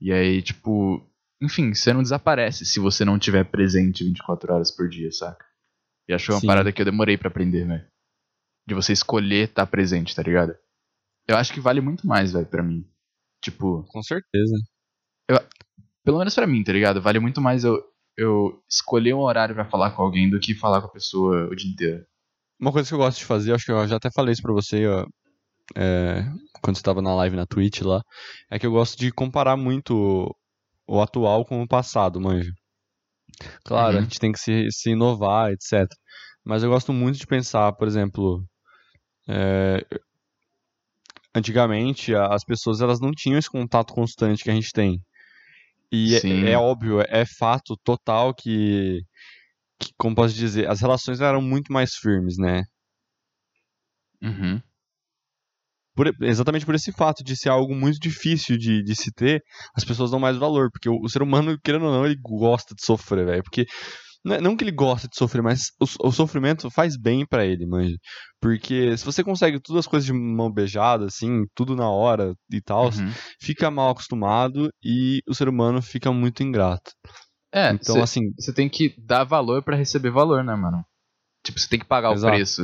E 0.00 0.12
aí, 0.12 0.42
tipo, 0.42 1.06
enfim, 1.40 1.74
você 1.74 1.92
não 1.92 2.02
desaparece 2.02 2.64
se 2.64 2.80
você 2.80 3.04
não 3.04 3.18
tiver 3.18 3.44
presente 3.44 4.04
24 4.04 4.54
horas 4.54 4.70
por 4.70 4.88
dia, 4.88 5.10
saca? 5.12 5.44
E 6.08 6.14
acho 6.14 6.26
que 6.26 6.30
é 6.30 6.34
uma 6.34 6.40
Sim. 6.40 6.46
parada 6.46 6.72
que 6.72 6.80
eu 6.80 6.84
demorei 6.84 7.18
pra 7.18 7.28
aprender, 7.28 7.66
velho. 7.66 7.86
De 8.66 8.74
você 8.74 8.92
escolher 8.92 9.48
estar 9.48 9.66
presente, 9.66 10.14
tá 10.14 10.22
ligado? 10.22 10.56
Eu 11.28 11.36
acho 11.36 11.52
que 11.52 11.60
vale 11.60 11.80
muito 11.80 12.06
mais, 12.06 12.32
velho, 12.32 12.46
pra 12.46 12.62
mim. 12.62 12.88
Tipo, 13.42 13.84
Com 13.88 14.02
certeza. 14.02 14.54
pelo 16.04 16.18
menos 16.18 16.34
pra 16.34 16.46
mim, 16.46 16.62
tá 16.64 16.72
ligado? 16.72 17.02
Vale 17.02 17.18
muito 17.18 17.40
mais 17.40 17.64
eu, 17.64 17.82
eu 18.16 18.62
escolher 18.68 19.14
um 19.14 19.20
horário 19.20 19.54
pra 19.54 19.68
falar 19.68 19.90
com 19.90 20.02
alguém 20.02 20.30
do 20.30 20.40
que 20.40 20.54
falar 20.54 20.80
com 20.80 20.86
a 20.86 20.92
pessoa 20.92 21.48
o 21.48 21.54
dia 21.54 21.70
inteiro. 21.70 22.06
Uma 22.58 22.72
coisa 22.72 22.88
que 22.88 22.94
eu 22.94 22.98
gosto 22.98 23.18
de 23.18 23.24
fazer, 23.24 23.52
acho 23.52 23.66
que 23.66 23.72
eu 23.72 23.86
já 23.86 23.96
até 23.96 24.10
falei 24.10 24.32
isso 24.32 24.42
pra 24.42 24.52
você 24.52 24.86
ó, 24.86 25.06
é, 25.74 26.22
quando 26.62 26.76
você 26.76 26.82
tava 26.82 27.02
na 27.02 27.14
live 27.14 27.36
na 27.36 27.46
Twitch 27.46 27.80
lá, 27.82 28.00
é 28.50 28.58
que 28.58 28.66
eu 28.66 28.70
gosto 28.70 28.98
de 28.98 29.10
comparar 29.12 29.56
muito 29.56 29.94
o, 30.86 30.96
o 30.96 31.00
atual 31.00 31.44
com 31.44 31.62
o 31.62 31.68
passado, 31.68 32.20
manja. 32.20 32.52
Claro, 33.64 33.94
Uhum. 33.94 33.98
a 33.98 34.02
gente 34.02 34.18
tem 34.18 34.32
que 34.32 34.38
se, 34.38 34.68
se 34.70 34.90
inovar, 34.90 35.52
etc. 35.52 35.86
Mas 36.44 36.62
eu 36.62 36.70
gosto 36.70 36.92
muito 36.92 37.18
de 37.18 37.26
pensar, 37.26 37.72
por 37.72 37.86
exemplo, 37.88 38.44
é, 39.28 39.84
antigamente 41.34 42.14
as 42.14 42.44
pessoas 42.44 42.80
elas 42.80 43.00
não 43.00 43.10
tinham 43.10 43.38
esse 43.38 43.50
contato 43.50 43.92
constante 43.92 44.42
que 44.42 44.50
a 44.50 44.54
gente 44.54 44.72
tem. 44.72 45.00
E 45.92 46.16
é, 46.16 46.52
é 46.52 46.58
óbvio, 46.58 47.00
é, 47.00 47.06
é 47.10 47.24
fato 47.26 47.76
total 47.84 48.34
que, 48.34 49.00
que, 49.78 49.90
como 49.98 50.16
posso 50.16 50.34
dizer, 50.34 50.68
as 50.68 50.80
relações 50.80 51.20
eram 51.20 51.40
muito 51.42 51.72
mais 51.72 51.94
firmes, 51.94 52.36
né? 52.38 52.62
Uhum. 54.22 54.60
Por- 55.96 56.12
exatamente 56.20 56.66
por 56.66 56.74
esse 56.74 56.92
fato 56.92 57.24
de 57.24 57.34
ser 57.34 57.48
algo 57.48 57.74
muito 57.74 57.98
difícil 57.98 58.56
de, 58.58 58.82
de 58.82 58.94
se 58.94 59.10
ter, 59.12 59.42
as 59.74 59.82
pessoas 59.84 60.10
dão 60.10 60.20
mais 60.20 60.36
valor, 60.36 60.68
porque 60.70 60.88
o, 60.90 60.98
o 61.02 61.08
ser 61.08 61.22
humano, 61.22 61.58
querendo 61.64 61.86
ou 61.86 61.92
não, 61.92 62.04
ele 62.04 62.18
gosta 62.20 62.74
de 62.74 62.84
sofrer, 62.84 63.24
velho. 63.24 63.42
Porque 63.42 63.64
não, 64.24 64.34
é- 64.52 64.56
que 64.56 64.64
ele 64.64 64.72
gosta 64.72 65.08
de 65.08 65.16
sofrer, 65.16 65.40
mas 65.42 65.70
o, 65.80 66.08
o 66.08 66.12
sofrimento 66.12 66.68
faz 66.70 66.96
bem 67.00 67.24
pra 67.26 67.46
ele, 67.46 67.64
manja. 67.66 67.96
Porque 68.40 68.96
se 68.96 69.04
você 69.04 69.24
consegue 69.24 69.60
todas 69.60 69.80
as 69.80 69.86
coisas 69.86 70.04
de 70.04 70.12
mão 70.12 70.52
beijada, 70.52 71.06
assim, 71.06 71.44
tudo 71.54 71.74
na 71.74 71.88
hora 71.88 72.34
e 72.52 72.60
tal, 72.60 72.86
Uhum. 72.86 73.12
fica 73.40 73.70
mal 73.70 73.90
acostumado 73.90 74.68
e 74.84 75.20
o 75.28 75.34
ser 75.34 75.48
humano 75.48 75.80
fica 75.80 76.12
muito 76.12 76.42
ingrato. 76.42 76.90
É, 77.54 77.70
Então, 77.70 77.94
cê- 77.94 78.00
assim, 78.02 78.20
você 78.38 78.52
tem 78.52 78.68
que 78.68 78.94
dar 78.98 79.24
valor 79.24 79.62
pra 79.62 79.76
receber 79.76 80.10
valor, 80.10 80.44
né, 80.44 80.54
mano? 80.54 80.84
Tipo, 81.44 81.58
você 81.58 81.68
tem 81.68 81.78
que 81.78 81.86
pagar 81.86 82.12
Exato. 82.12 82.32
o 82.34 82.36
preço, 82.36 82.62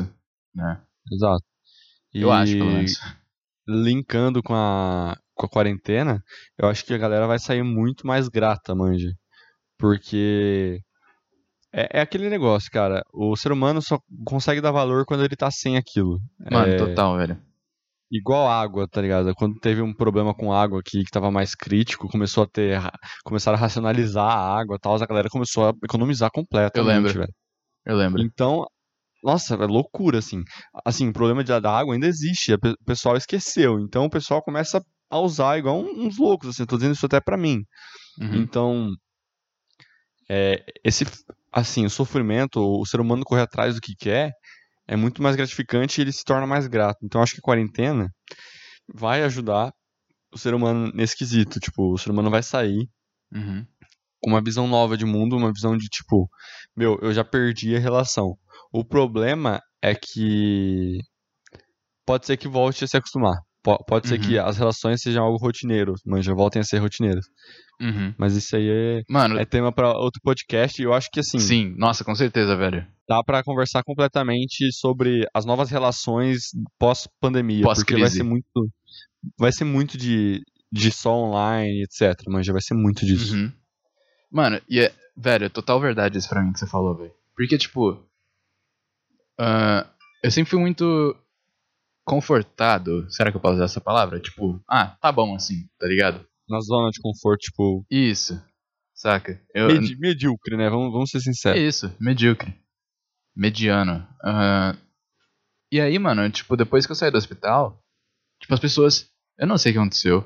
né? 0.54 0.82
exato. 1.10 1.42
Eu 2.12 2.30
acho, 2.30 2.52
pelo 2.52 2.70
E- 2.70 2.74
menos. 2.74 2.92
Linkando 3.66 4.42
com 4.42 4.54
a, 4.54 5.16
com 5.34 5.46
a 5.46 5.48
quarentena, 5.48 6.22
eu 6.58 6.68
acho 6.68 6.84
que 6.84 6.94
a 6.94 6.98
galera 6.98 7.26
vai 7.26 7.38
sair 7.38 7.62
muito 7.62 8.06
mais 8.06 8.28
grata, 8.28 8.74
manja. 8.74 9.10
Porque 9.78 10.80
é, 11.72 11.98
é 11.98 12.00
aquele 12.00 12.28
negócio, 12.30 12.70
cara. 12.70 13.02
O 13.12 13.36
ser 13.36 13.52
humano 13.52 13.82
só 13.82 13.98
consegue 14.24 14.60
dar 14.60 14.72
valor 14.72 15.04
quando 15.06 15.24
ele 15.24 15.36
tá 15.36 15.50
sem 15.50 15.76
aquilo. 15.76 16.20
Mano, 16.50 16.72
É 16.72 16.76
total, 16.76 17.16
velho. 17.16 17.40
igual 18.10 18.48
água, 18.48 18.86
tá 18.88 19.00
ligado? 19.00 19.34
Quando 19.34 19.58
teve 19.58 19.80
um 19.82 19.94
problema 19.94 20.34
com 20.34 20.52
água 20.52 20.80
aqui 20.80 21.02
que 21.04 21.10
tava 21.10 21.30
mais 21.30 21.54
crítico, 21.54 22.08
começou 22.08 22.44
a 22.44 22.46
ter. 22.46 22.76
ra- 22.78 22.92
Começaram 23.24 23.56
a 23.56 23.60
racionalizar 23.60 24.24
a 24.30 24.58
água 24.60 24.76
e 24.76 24.78
tal, 24.78 24.94
a 24.94 25.06
galera 25.06 25.28
começou 25.30 25.68
a 25.70 25.72
economizar 25.84 26.30
completamente, 26.30 26.96
lembro. 26.96 27.20
velho. 27.20 27.34
Eu 27.84 27.96
lembro. 27.96 28.22
Então, 28.22 28.66
nossa, 29.22 29.54
é 29.54 29.66
loucura, 29.66 30.18
assim. 30.18 30.42
Assim, 30.84 31.08
o 31.08 31.12
problema 31.12 31.44
de- 31.44 31.60
da 31.60 31.70
água 31.78 31.94
ainda 31.94 32.06
existe, 32.06 32.52
o 32.54 32.58
pessoal 32.84 33.16
esqueceu. 33.16 33.78
Então 33.80 34.04
o 34.06 34.10
pessoal 34.10 34.42
começa 34.42 34.82
a 35.10 35.18
usar 35.18 35.58
igual 35.58 35.78
uns 35.80 36.18
loucos, 36.18 36.48
assim, 36.48 36.64
tô 36.66 36.76
dizendo 36.76 36.94
isso 36.94 37.06
até 37.06 37.20
pra 37.20 37.36
mim. 37.36 37.62
Uhum. 38.20 38.34
Então, 38.36 38.90
é, 40.28 40.64
esse, 40.84 41.04
assim, 41.52 41.84
o 41.84 41.90
sofrimento, 41.90 42.60
o 42.60 42.84
ser 42.86 43.00
humano 43.00 43.24
correr 43.24 43.42
atrás 43.42 43.74
do 43.74 43.80
que 43.80 43.94
quer, 43.94 44.32
é 44.86 44.96
muito 44.96 45.22
mais 45.22 45.36
gratificante 45.36 46.00
e 46.00 46.02
ele 46.02 46.12
se 46.12 46.24
torna 46.24 46.46
mais 46.46 46.66
grato. 46.66 46.98
Então, 47.04 47.22
acho 47.22 47.34
que 47.34 47.40
a 47.40 47.42
quarentena 47.42 48.08
vai 48.92 49.22
ajudar 49.22 49.72
o 50.32 50.38
ser 50.38 50.54
humano 50.54 50.90
nesse 50.94 51.16
quesito. 51.16 51.60
Tipo, 51.60 51.92
o 51.92 51.98
ser 51.98 52.10
humano 52.10 52.30
vai 52.30 52.42
sair 52.42 52.88
Uhum. 53.34 53.66
Com 54.22 54.30
uma 54.30 54.42
visão 54.42 54.66
nova 54.68 54.96
de 54.96 55.04
mundo, 55.04 55.36
uma 55.36 55.52
visão 55.52 55.76
de 55.76 55.86
tipo, 55.88 56.28
meu, 56.76 56.98
eu 57.02 57.12
já 57.12 57.24
perdi 57.24 57.74
a 57.76 57.80
relação. 57.80 58.36
O 58.72 58.84
problema 58.84 59.60
é 59.82 59.94
que 59.94 60.98
pode 62.06 62.26
ser 62.26 62.36
que 62.36 62.48
volte 62.48 62.84
a 62.84 62.86
se 62.86 62.96
acostumar. 62.96 63.36
Po- 63.64 63.78
Pode 63.86 64.08
ser 64.08 64.16
Uhum. 64.20 64.26
que 64.26 64.38
as 64.38 64.56
relações 64.58 65.00
sejam 65.00 65.22
algo 65.22 65.38
rotineiro, 65.38 65.94
manja, 66.04 66.34
voltem 66.34 66.60
a 66.60 66.64
ser 66.64 66.78
rotineiras. 66.78 67.24
Uhum. 67.80 68.12
Mas 68.18 68.34
isso 68.34 68.56
aí 68.56 68.68
é, 68.68 69.02
Mano, 69.08 69.38
é 69.38 69.44
tema 69.44 69.70
pra 69.72 69.96
outro 69.96 70.20
podcast 70.22 70.80
e 70.80 70.84
eu 70.84 70.92
acho 70.92 71.08
que 71.12 71.20
assim, 71.20 71.38
sim, 71.38 71.74
nossa, 71.78 72.02
com 72.04 72.14
certeza, 72.14 72.56
velho. 72.56 72.84
dá 73.08 73.22
pra 73.22 73.42
conversar 73.44 73.82
completamente 73.84 74.72
sobre 74.72 75.24
as 75.32 75.44
novas 75.44 75.70
relações 75.70 76.46
pós-pandemia, 76.78 77.62
porque 77.62 77.96
vai 77.96 78.10
ser 78.10 78.24
muito 78.24 78.44
vai 79.38 79.52
ser 79.52 79.64
muito 79.64 79.96
de 79.96 80.40
de 80.74 80.90
só 80.90 81.12
online, 81.14 81.82
etc. 81.84 82.18
Manja, 82.28 82.50
vai 82.52 82.62
ser 82.62 82.74
muito 82.74 83.04
disso. 83.06 83.34
Uhum. 83.36 83.52
Mano, 84.32 84.60
e 84.68 84.80
é, 84.80 84.94
velho, 85.16 85.44
é 85.44 85.48
total 85.48 85.78
verdade 85.78 86.16
isso 86.18 86.28
pra 86.28 86.42
mim 86.42 86.52
que 86.52 86.58
você 86.58 86.66
falou, 86.66 86.96
velho. 86.96 87.12
Porque, 87.36 87.58
tipo, 87.58 88.02
ah, 89.38 89.86
eu 90.22 90.30
sempre 90.30 90.50
fui 90.50 90.60
muito 90.60 91.16
confortado, 92.04 93.08
será 93.10 93.30
que 93.30 93.36
eu 93.36 93.40
posso 93.40 93.54
usar 93.56 93.64
essa 93.64 93.80
palavra? 93.80 94.20
Tipo, 94.20 94.60
ah, 94.68 94.96
tá 95.00 95.12
bom 95.12 95.34
assim, 95.34 95.68
tá 95.78 95.86
ligado? 95.86 96.26
Na 96.48 96.60
zona 96.60 96.90
de 96.90 97.00
conforto, 97.00 97.40
tipo, 97.40 97.84
Isso, 97.90 98.42
saca? 98.94 99.40
Eu, 99.54 99.68
medi- 99.68 99.96
medíocre, 99.98 100.56
né? 100.56 100.68
Vamos, 100.68 100.92
vamos 100.92 101.10
ser 101.10 101.18
é 101.18 101.20
sinceros. 101.20 101.60
isso, 101.60 101.96
medíocre. 102.00 102.54
Mediano. 103.34 104.06
Ah, 104.22 104.76
e 105.70 105.80
aí, 105.80 105.98
mano, 105.98 106.28
tipo, 106.30 106.56
depois 106.56 106.84
que 106.84 106.92
eu 106.92 106.96
saí 106.96 107.10
do 107.10 107.16
hospital, 107.18 107.78
tipo, 108.40 108.52
as 108.52 108.60
pessoas. 108.60 109.08
Eu 109.38 109.46
não 109.46 109.56
sei 109.56 109.72
o 109.72 109.74
que 109.74 109.78
aconteceu. 109.78 110.24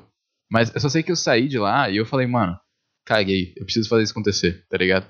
Mas 0.51 0.73
eu 0.73 0.81
só 0.81 0.89
sei 0.89 1.03
que 1.03 1.11
eu 1.11 1.15
saí 1.15 1.47
de 1.47 1.57
lá 1.57 1.89
e 1.89 1.97
eu 1.97 2.05
falei, 2.05 2.27
mano, 2.27 2.59
caguei, 3.07 3.53
eu 3.55 3.63
preciso 3.63 3.87
fazer 3.87 4.03
isso 4.03 4.11
acontecer, 4.11 4.65
tá 4.69 4.77
ligado? 4.77 5.07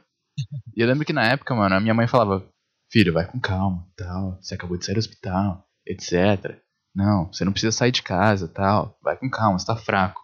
e 0.76 0.82
eu 0.82 0.88
lembro 0.88 1.04
que 1.04 1.12
na 1.12 1.26
época, 1.26 1.56
mano, 1.56 1.76
a 1.76 1.80
minha 1.80 1.96
mãe 1.96 2.08
falava, 2.08 2.48
filho, 2.92 3.12
vai 3.12 3.30
com 3.30 3.40
calma, 3.40 3.86
tal, 3.98 4.38
você 4.40 4.54
acabou 4.54 4.78
de 4.78 4.86
sair 4.86 4.94
do 4.94 5.00
hospital, 5.00 5.68
etc. 5.86 6.62
Não, 6.96 7.32
você 7.34 7.44
não 7.44 7.52
precisa 7.52 7.72
sair 7.72 7.92
de 7.92 8.04
casa, 8.04 8.48
tal, 8.48 8.98
vai 9.02 9.18
com 9.18 9.30
calma, 9.30 9.58
você 9.58 9.66
tá 9.66 9.76
fraco. 9.76 10.22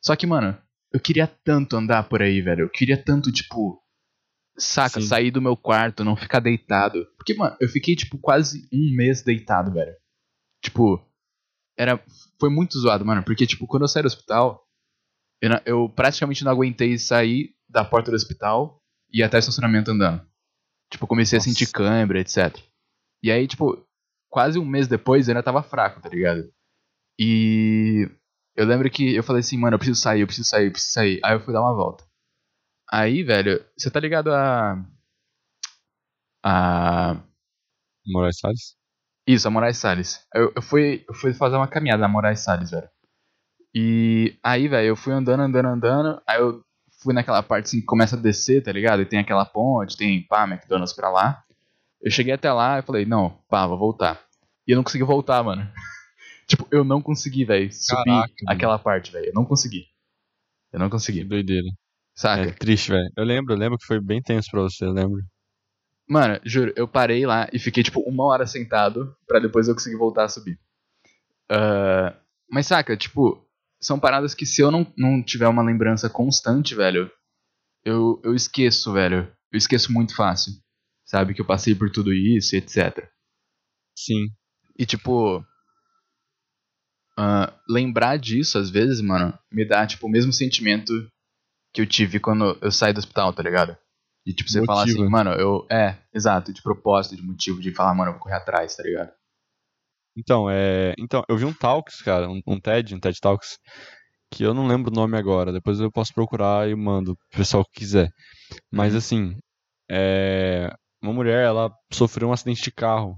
Só 0.00 0.14
que, 0.14 0.26
mano, 0.26 0.56
eu 0.92 1.00
queria 1.00 1.26
tanto 1.26 1.76
andar 1.76 2.08
por 2.08 2.22
aí, 2.22 2.40
velho, 2.40 2.62
eu 2.62 2.70
queria 2.70 3.02
tanto, 3.02 3.32
tipo, 3.32 3.82
saca, 4.56 5.00
Sim. 5.00 5.06
sair 5.06 5.30
do 5.30 5.42
meu 5.42 5.56
quarto, 5.56 6.04
não 6.04 6.16
ficar 6.16 6.40
deitado. 6.40 7.06
Porque, 7.16 7.34
mano, 7.34 7.56
eu 7.60 7.68
fiquei, 7.68 7.96
tipo, 7.96 8.18
quase 8.18 8.68
um 8.72 8.94
mês 8.96 9.22
deitado, 9.22 9.72
velho. 9.72 9.94
Tipo, 10.62 11.04
era. 11.76 12.02
Foi 12.38 12.50
muito 12.50 12.78
zoado, 12.78 13.04
mano. 13.04 13.22
Porque, 13.22 13.46
tipo, 13.46 13.66
quando 13.66 13.82
eu 13.82 13.88
saí 13.88 14.02
do 14.02 14.06
hospital, 14.06 14.64
eu, 15.42 15.50
eu 15.66 15.88
praticamente 15.88 16.44
não 16.44 16.52
aguentei 16.52 16.96
sair 16.96 17.54
da 17.68 17.84
porta 17.84 18.10
do 18.10 18.14
hospital 18.14 18.80
e 19.12 19.18
ir 19.18 19.22
até 19.24 19.38
o 19.38 19.40
estacionamento 19.40 19.90
andando. 19.90 20.24
Tipo, 20.90 21.06
comecei 21.06 21.36
Nossa. 21.36 21.48
a 21.48 21.52
sentir 21.52 21.72
câimbra, 21.72 22.20
etc. 22.20 22.56
E 23.22 23.30
aí, 23.30 23.48
tipo, 23.48 23.84
quase 24.30 24.58
um 24.58 24.64
mês 24.64 24.86
depois 24.86 25.26
eu 25.26 25.32
ainda 25.32 25.42
tava 25.42 25.62
fraco, 25.62 26.00
tá 26.00 26.08
ligado? 26.08 26.52
E 27.18 28.08
eu 28.56 28.64
lembro 28.66 28.88
que 28.88 29.14
eu 29.14 29.22
falei 29.24 29.40
assim, 29.40 29.58
mano, 29.58 29.74
eu 29.74 29.78
preciso 29.78 30.00
sair, 30.00 30.20
eu 30.20 30.26
preciso 30.26 30.48
sair, 30.48 30.66
eu 30.66 30.72
preciso 30.72 30.92
sair. 30.92 31.20
Aí 31.24 31.34
eu 31.34 31.40
fui 31.40 31.52
dar 31.52 31.60
uma 31.60 31.74
volta. 31.74 32.04
Aí, 32.90 33.22
velho, 33.22 33.64
você 33.76 33.90
tá 33.90 33.98
ligado 33.98 34.32
a. 34.32 34.76
A. 36.44 37.22
Moraes 38.06 38.38
Salles? 38.38 38.76
Isso, 39.26 39.48
a 39.48 39.50
Moraes 39.50 39.78
Salles. 39.78 40.26
Eu, 40.34 40.52
eu, 40.54 40.62
fui, 40.62 41.04
eu 41.08 41.14
fui 41.14 41.32
fazer 41.32 41.56
uma 41.56 41.68
caminhada 41.68 42.02
na 42.02 42.08
Moraes 42.08 42.40
Salles, 42.40 42.70
velho. 42.70 42.88
E 43.74 44.36
aí, 44.42 44.68
velho, 44.68 44.88
eu 44.88 44.96
fui 44.96 45.12
andando, 45.12 45.40
andando, 45.40 45.66
andando. 45.68 46.22
Aí 46.26 46.38
eu 46.40 46.62
fui 47.02 47.14
naquela 47.14 47.42
parte 47.42 47.66
assim 47.66 47.80
que 47.80 47.86
começa 47.86 48.16
a 48.16 48.18
descer, 48.20 48.62
tá 48.62 48.70
ligado? 48.72 49.02
E 49.02 49.06
tem 49.06 49.18
aquela 49.18 49.44
ponte, 49.44 49.96
tem 49.96 50.22
pá, 50.22 50.44
McDonald's 50.46 50.92
pra 50.94 51.10
lá. 51.10 51.42
Eu 52.00 52.10
cheguei 52.10 52.32
até 52.34 52.52
lá 52.52 52.78
e 52.78 52.82
falei, 52.82 53.04
não, 53.06 53.30
pá, 53.48 53.66
vou 53.66 53.78
voltar. 53.78 54.20
E 54.66 54.72
eu 54.72 54.76
não 54.76 54.84
consegui 54.84 55.04
voltar, 55.04 55.42
mano. 55.42 55.68
tipo, 56.46 56.66
eu 56.70 56.84
não 56.84 57.00
consegui, 57.00 57.44
velho, 57.44 57.72
subir 57.72 58.04
Caraca, 58.04 58.32
mano. 58.42 58.48
aquela 58.48 58.78
parte, 58.78 59.10
velho. 59.12 59.26
Eu 59.26 59.34
não 59.34 59.44
consegui. 59.44 59.86
Eu 60.72 60.78
não 60.78 60.86
Que 60.86 60.92
consegui. 60.92 61.24
doideira. 61.24 61.68
Saca? 62.14 62.42
É 62.42 62.50
triste, 62.52 62.90
velho. 62.90 63.10
Eu 63.16 63.24
lembro, 63.24 63.54
eu 63.54 63.58
lembro 63.58 63.78
que 63.78 63.86
foi 63.86 64.00
bem 64.00 64.20
tenso 64.22 64.50
pra 64.50 64.60
você, 64.62 64.84
eu 64.84 64.92
lembro. 64.92 65.22
Mano, 66.08 66.38
juro, 66.44 66.72
eu 66.76 66.86
parei 66.86 67.24
lá 67.24 67.48
e 67.52 67.58
fiquei 67.58 67.82
tipo 67.82 68.00
uma 68.00 68.24
hora 68.24 68.46
sentado 68.46 69.16
pra 69.26 69.38
depois 69.38 69.66
eu 69.68 69.74
conseguir 69.74 69.96
voltar 69.96 70.24
a 70.24 70.28
subir. 70.28 70.58
Ah, 71.48 72.14
mas 72.50 72.66
saca, 72.66 72.96
tipo, 72.96 73.46
são 73.82 73.98
paradas 73.98 74.34
que 74.34 74.46
se 74.46 74.62
eu 74.62 74.70
não, 74.70 74.86
não 74.96 75.22
tiver 75.22 75.48
uma 75.48 75.62
lembrança 75.62 76.08
constante, 76.08 76.74
velho, 76.74 77.10
eu, 77.84 78.20
eu 78.24 78.34
esqueço, 78.34 78.92
velho. 78.92 79.30
Eu 79.50 79.58
esqueço 79.58 79.92
muito 79.92 80.14
fácil. 80.14 80.52
Sabe, 81.04 81.34
que 81.34 81.40
eu 81.40 81.46
passei 81.46 81.74
por 81.74 81.90
tudo 81.90 82.12
isso 82.14 82.56
etc. 82.56 83.06
Sim. 83.98 84.28
E 84.78 84.86
tipo. 84.86 85.44
ah, 87.18 87.52
lembrar 87.68 88.16
disso, 88.18 88.56
às 88.56 88.70
vezes, 88.70 89.00
mano, 89.00 89.36
me 89.50 89.66
dá, 89.66 89.86
tipo, 89.86 90.06
o 90.06 90.10
mesmo 90.10 90.32
sentimento 90.32 90.92
que 91.74 91.82
eu 91.82 91.86
tive 91.86 92.20
quando 92.20 92.56
eu 92.62 92.70
saí 92.70 92.92
do 92.92 92.98
hospital, 92.98 93.32
tá 93.32 93.42
ligado? 93.42 93.76
E 94.24 94.32
tipo, 94.32 94.48
você 94.48 94.64
falar 94.64 94.84
assim, 94.84 95.06
mano, 95.08 95.32
eu. 95.32 95.66
É, 95.70 95.98
exato, 96.14 96.52
de 96.52 96.62
propósito, 96.62 97.16
de 97.16 97.22
motivo, 97.22 97.60
de 97.60 97.74
falar, 97.74 97.94
mano, 97.94 98.10
eu 98.10 98.14
vou 98.14 98.22
correr 98.22 98.36
atrás, 98.36 98.76
tá 98.76 98.82
ligado? 98.84 99.12
Então, 100.16 100.48
é. 100.50 100.94
Então, 100.98 101.22
eu 101.28 101.36
vi 101.36 101.44
um 101.44 101.52
Talks, 101.54 102.02
cara, 102.02 102.28
um, 102.30 102.40
um 102.46 102.60
TED, 102.60 102.94
um 102.94 103.00
TED 103.00 103.18
Talks, 103.20 103.58
que 104.30 104.42
eu 104.44 104.54
não 104.54 104.66
lembro 104.66 104.90
o 104.92 104.94
nome 104.94 105.16
agora. 105.18 105.52
Depois 105.52 105.80
eu 105.80 105.90
posso 105.92 106.12
procurar 106.14 106.68
e 106.68 106.74
mando 106.74 107.16
pro 107.16 107.38
pessoal 107.40 107.64
que 107.64 107.80
quiser. 107.80 108.10
Mas 108.72 108.92
Uhum. 108.92 108.98
assim, 108.98 109.36
é. 109.90 110.70
Uma 111.02 111.12
mulher, 111.14 111.44
ela 111.46 111.70
sofreu 111.92 112.28
um 112.28 112.32
acidente 112.32 112.62
de 112.62 112.72
carro. 112.72 113.16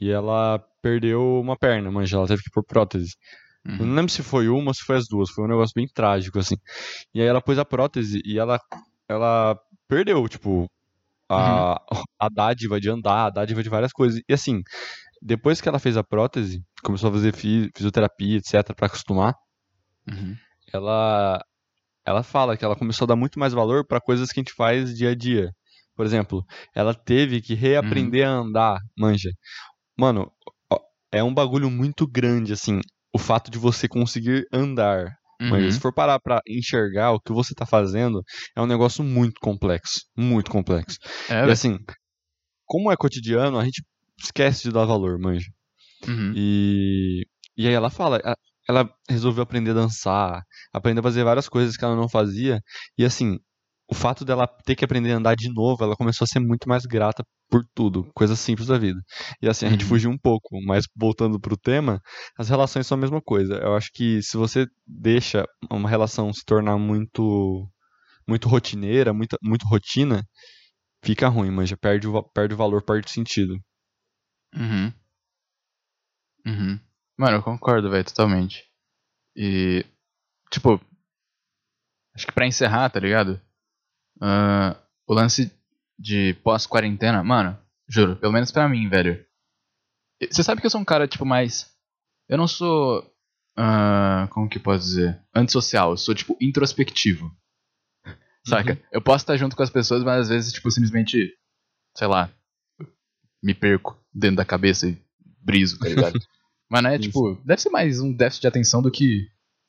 E 0.00 0.10
ela 0.10 0.58
perdeu 0.82 1.40
uma 1.40 1.56
perna, 1.56 1.90
manja, 1.90 2.16
ela 2.16 2.26
teve 2.26 2.42
que 2.42 2.50
pôr 2.50 2.64
prótese. 2.64 3.14
Uhum. 3.66 3.86
não 3.86 3.94
lembro 3.96 4.12
se 4.12 4.22
foi 4.22 4.48
uma 4.48 4.68
ou 4.70 4.74
se 4.74 4.82
foi 4.84 4.96
as 4.96 5.06
duas, 5.08 5.30
foi 5.30 5.44
um 5.44 5.48
negócio 5.48 5.72
bem 5.74 5.86
trágico, 5.92 6.38
assim. 6.38 6.56
E 7.14 7.20
aí 7.20 7.26
ela 7.26 7.42
pôs 7.42 7.58
a 7.58 7.64
prótese 7.64 8.20
e 8.24 8.38
ela, 8.38 8.58
ela 9.08 9.58
perdeu, 9.88 10.26
tipo, 10.28 10.66
a, 11.30 11.80
a 12.20 12.28
dádiva 12.30 12.80
de 12.80 12.90
andar, 12.90 13.26
a 13.26 13.30
dádiva 13.30 13.62
de 13.62 13.68
várias 13.70 13.92
coisas. 13.92 14.20
E 14.28 14.32
assim, 14.34 14.62
depois 15.22 15.60
que 15.60 15.68
ela 15.68 15.78
fez 15.78 15.96
a 15.96 16.04
prótese, 16.04 16.62
começou 16.82 17.10
a 17.10 17.12
fazer 17.12 17.34
fi- 17.34 17.70
fisioterapia, 17.76 18.38
etc, 18.38 18.74
pra 18.74 18.86
acostumar, 18.86 19.34
Uhum. 20.08 20.34
ela, 20.72 21.40
ela 22.06 22.22
fala 22.22 22.56
que 22.56 22.64
ela 22.64 22.76
começou 22.76 23.04
a 23.04 23.08
dar 23.08 23.16
muito 23.16 23.38
mais 23.38 23.52
valor 23.52 23.86
pra 23.86 24.00
coisas 24.00 24.30
que 24.30 24.40
a 24.40 24.42
gente 24.42 24.54
faz 24.54 24.96
dia 24.96 25.10
a 25.10 25.14
dia. 25.14 25.50
Por 25.94 26.06
exemplo, 26.06 26.44
ela 26.74 26.94
teve 26.94 27.40
que 27.40 27.54
reaprender 27.54 28.26
a 28.26 28.30
andar, 28.30 28.78
manja. 28.96 29.30
Mano, 29.98 30.30
é 31.12 31.22
um 31.24 31.34
bagulho 31.34 31.70
muito 31.70 32.06
grande, 32.06 32.52
assim, 32.52 32.80
o 33.14 33.18
fato 33.18 33.50
de 33.50 33.58
você 33.58 33.88
conseguir 33.88 34.46
andar. 34.52 35.10
Mas 35.40 35.62
Uhum. 35.64 35.70
se 35.72 35.80
for 35.80 35.92
parar 35.94 36.18
pra 36.20 36.40
enxergar 36.48 37.12
o 37.12 37.20
que 37.20 37.32
você 37.32 37.54
tá 37.54 37.64
fazendo, 37.66 38.22
é 38.56 38.60
um 38.60 38.66
negócio 38.66 39.02
muito 39.04 39.40
complexo. 39.40 40.00
Muito 40.16 40.50
complexo. 40.50 40.98
É, 41.30 41.46
E 41.46 41.50
assim, 41.50 41.78
como 42.66 42.90
é 42.92 42.96
cotidiano, 42.96 43.58
a 43.58 43.64
gente 43.64 43.82
esquece 44.18 44.62
de 44.64 44.72
dar 44.72 44.84
valor, 44.84 45.18
manja. 45.18 45.50
Uhum. 46.06 46.32
E, 46.36 47.26
e 47.56 47.66
aí 47.66 47.74
ela 47.74 47.90
fala, 47.90 48.20
ela 48.68 48.88
resolveu 49.08 49.42
aprender 49.42 49.70
a 49.72 49.74
dançar, 49.74 50.42
aprender 50.72 51.00
a 51.00 51.02
fazer 51.02 51.24
várias 51.24 51.48
coisas 51.48 51.76
que 51.76 51.84
ela 51.84 51.96
não 51.96 52.08
fazia. 52.08 52.60
E 52.96 53.04
assim, 53.04 53.38
o 53.90 53.94
fato 53.94 54.24
dela 54.24 54.46
ter 54.64 54.76
que 54.76 54.84
aprender 54.84 55.12
a 55.12 55.16
andar 55.16 55.34
de 55.34 55.48
novo, 55.52 55.82
ela 55.82 55.96
começou 55.96 56.24
a 56.24 56.28
ser 56.28 56.40
muito 56.40 56.68
mais 56.68 56.84
grata 56.84 57.24
por 57.50 57.62
tudo, 57.74 58.06
coisas 58.14 58.38
simples 58.38 58.68
da 58.68 58.76
vida. 58.78 59.00
E 59.40 59.48
assim, 59.48 59.66
a 59.66 59.70
gente 59.70 59.84
Uhum. 59.84 59.88
fugiu 59.88 60.10
um 60.10 60.18
pouco, 60.18 60.60
mas 60.66 60.84
voltando 60.94 61.40
pro 61.40 61.56
tema, 61.56 62.00
as 62.38 62.48
relações 62.50 62.86
são 62.86 62.98
a 62.98 63.00
mesma 63.00 63.22
coisa. 63.22 63.54
Eu 63.54 63.74
acho 63.74 63.88
que 63.94 64.22
se 64.22 64.36
você 64.36 64.66
deixa 64.86 65.44
uma 65.70 65.88
relação 65.88 66.32
se 66.32 66.44
tornar 66.44 66.76
muito 66.78 67.66
muito 68.26 68.46
rotineira, 68.48 69.12
muito, 69.14 69.38
muito 69.42 69.66
rotina, 69.66 70.22
fica 71.02 71.28
ruim, 71.28 71.50
manja, 71.50 71.76
perde 71.76 72.06
o, 72.06 72.22
perde 72.34 72.54
o 72.54 72.56
valor, 72.58 72.82
perde 72.84 73.06
o 73.06 73.10
sentido. 73.10 73.54
Uhum. 74.54 74.92
Uhum. 76.46 76.80
Mano, 77.16 77.36
eu 77.36 77.42
concordo, 77.42 77.90
velho, 77.90 78.04
totalmente. 78.04 78.64
E, 79.36 79.84
tipo, 80.50 80.80
acho 82.14 82.26
que 82.26 82.32
pra 82.32 82.46
encerrar, 82.46 82.90
tá 82.90 83.00
ligado? 83.00 83.40
Ah, 84.20 84.76
o 85.06 85.14
lance 85.14 85.52
de 85.98 86.34
pós-quarentena, 86.42 87.22
mano, 87.22 87.58
juro, 87.88 88.16
pelo 88.16 88.32
menos 88.32 88.50
pra 88.50 88.68
mim, 88.68 88.88
velho. 88.88 89.24
Você 90.30 90.42
sabe 90.42 90.60
que 90.60 90.66
eu 90.66 90.70
sou 90.70 90.80
um 90.80 90.84
cara, 90.84 91.06
tipo, 91.06 91.24
mais. 91.24 91.70
Eu 92.28 92.36
não 92.38 92.48
sou. 92.48 93.04
ah, 93.56 94.28
como 94.30 94.48
que 94.48 94.58
posso 94.58 94.84
dizer? 94.84 95.20
Antissocial, 95.34 95.90
eu 95.92 95.96
sou, 95.96 96.14
tipo, 96.14 96.36
introspectivo. 96.40 97.30
Saca? 98.46 98.80
Eu 98.92 99.02
posso 99.02 99.22
estar 99.22 99.36
junto 99.36 99.54
com 99.56 99.62
as 99.62 99.70
pessoas, 99.70 100.02
mas 100.02 100.22
às 100.22 100.28
vezes, 100.28 100.52
tipo, 100.52 100.70
simplesmente. 100.70 101.32
Sei 101.96 102.06
lá. 102.06 102.30
Me 103.42 103.54
perco 103.54 103.96
dentro 104.12 104.36
da 104.36 104.44
cabeça 104.44 104.88
e 104.88 104.98
briso, 105.40 105.78
tá 105.78 105.88
ligado? 105.88 106.18
mas 106.70 106.82
não 106.82 106.90
é, 106.90 106.98
tipo. 106.98 107.34
Deve 107.44 107.60
ser 107.60 107.70
mais 107.70 108.00
um 108.00 108.12
déficit 108.12 108.42
de 108.42 108.48
atenção 108.48 108.82
do 108.82 108.90
que. 108.90 109.28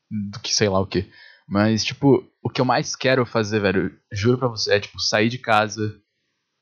Do 0.10 0.40
que 0.40 0.54
sei 0.54 0.70
lá 0.70 0.80
o 0.80 0.88
que. 0.88 1.10
Mas, 1.48 1.84
tipo, 1.84 2.24
o 2.44 2.50
que 2.50 2.62
eu 2.62 2.66
mais 2.66 2.96
quero 2.96 3.26
fazer, 3.26 3.60
velho, 3.60 3.92
juro 4.12 4.38
pra 4.38 4.48
você, 4.48 4.74
é, 4.74 4.80
tipo, 4.80 5.00
sair 5.00 5.30
de 5.30 5.40
casa, 5.40 6.00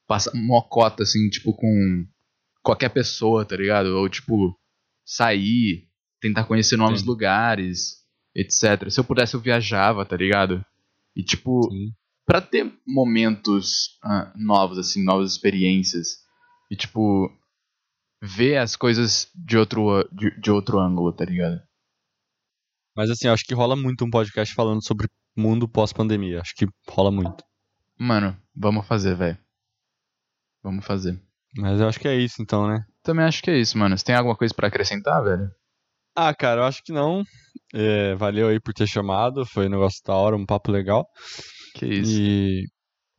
passar 0.08 0.32
mocota, 0.34 1.04
assim, 1.04 1.30
tipo, 1.30 1.54
com 1.54 2.08
qualquer 2.64 2.90
pessoa, 2.90 3.46
tá 3.46 3.56
ligado? 3.56 3.88
Ou 3.88 4.10
tipo, 4.10 4.58
sair, 5.06 5.88
tentar 6.22 6.46
conhecer 6.46 6.78
novos 6.78 7.02
Sim. 7.02 7.06
lugares, 7.06 7.98
etc. 8.36 8.90
Se 8.90 9.00
eu 9.00 9.04
pudesse, 9.04 9.36
eu 9.36 9.40
viajava, 9.40 10.06
tá 10.06 10.18
ligado? 10.18 10.64
E 11.16 11.24
tipo, 11.24 11.70
Sim. 11.70 11.92
pra 12.26 12.42
ter 12.42 12.72
momentos 12.86 13.98
ah, 14.04 14.34
novos, 14.36 14.78
assim, 14.78 15.04
novas 15.04 15.32
experiências. 15.32 16.26
E 16.70 16.76
tipo, 16.76 17.32
ver 18.22 18.58
as 18.58 18.76
coisas 18.76 19.32
de 19.36 19.58
outro, 19.58 20.08
de, 20.12 20.40
de 20.40 20.52
outro 20.52 20.80
ângulo, 20.80 21.14
tá 21.14 21.26
ligado? 21.26 21.62
Mas 22.96 23.10
assim, 23.10 23.28
eu 23.28 23.34
acho 23.34 23.46
que 23.46 23.54
rola 23.54 23.76
muito 23.76 24.04
um 24.04 24.10
podcast 24.10 24.54
falando 24.54 24.84
sobre 24.84 25.08
mundo 25.36 25.70
pós-pandemia. 25.70 26.42
Acho 26.42 26.56
que 26.56 26.68
rola 26.90 27.12
muito. 27.12 27.44
Mano, 27.98 28.36
vamos 28.56 28.88
fazer, 28.88 29.16
velho. 29.16 29.38
Vamos 30.64 30.86
fazer. 30.86 31.22
Mas 31.56 31.80
eu 31.80 31.88
acho 31.88 32.00
que 32.00 32.08
é 32.08 32.16
isso 32.16 32.42
então, 32.42 32.68
né? 32.68 32.86
Também 33.04 33.26
acho 33.26 33.42
que 33.42 33.52
é 33.52 33.58
isso, 33.58 33.78
mano. 33.78 33.98
Você 33.98 34.04
tem 34.04 34.16
alguma 34.16 34.36
coisa 34.36 34.54
pra 34.54 34.68
acrescentar, 34.68 35.24
velho? 35.24 35.50
Ah, 36.16 36.34
cara, 36.34 36.62
eu 36.62 36.66
acho 36.66 36.84
que 36.84 36.92
não. 36.92 37.24
É, 37.74 38.16
valeu 38.16 38.48
aí 38.48 38.60
por 38.60 38.74
ter 38.74 38.88
chamado. 38.88 39.46
Foi 39.46 39.68
um 39.68 39.70
negócio 39.70 40.02
da 40.04 40.16
hora, 40.16 40.36
um 40.36 40.46
papo 40.46 40.72
legal. 40.72 41.08
Que 41.76 41.86
isso. 41.86 42.20
E 42.20 42.66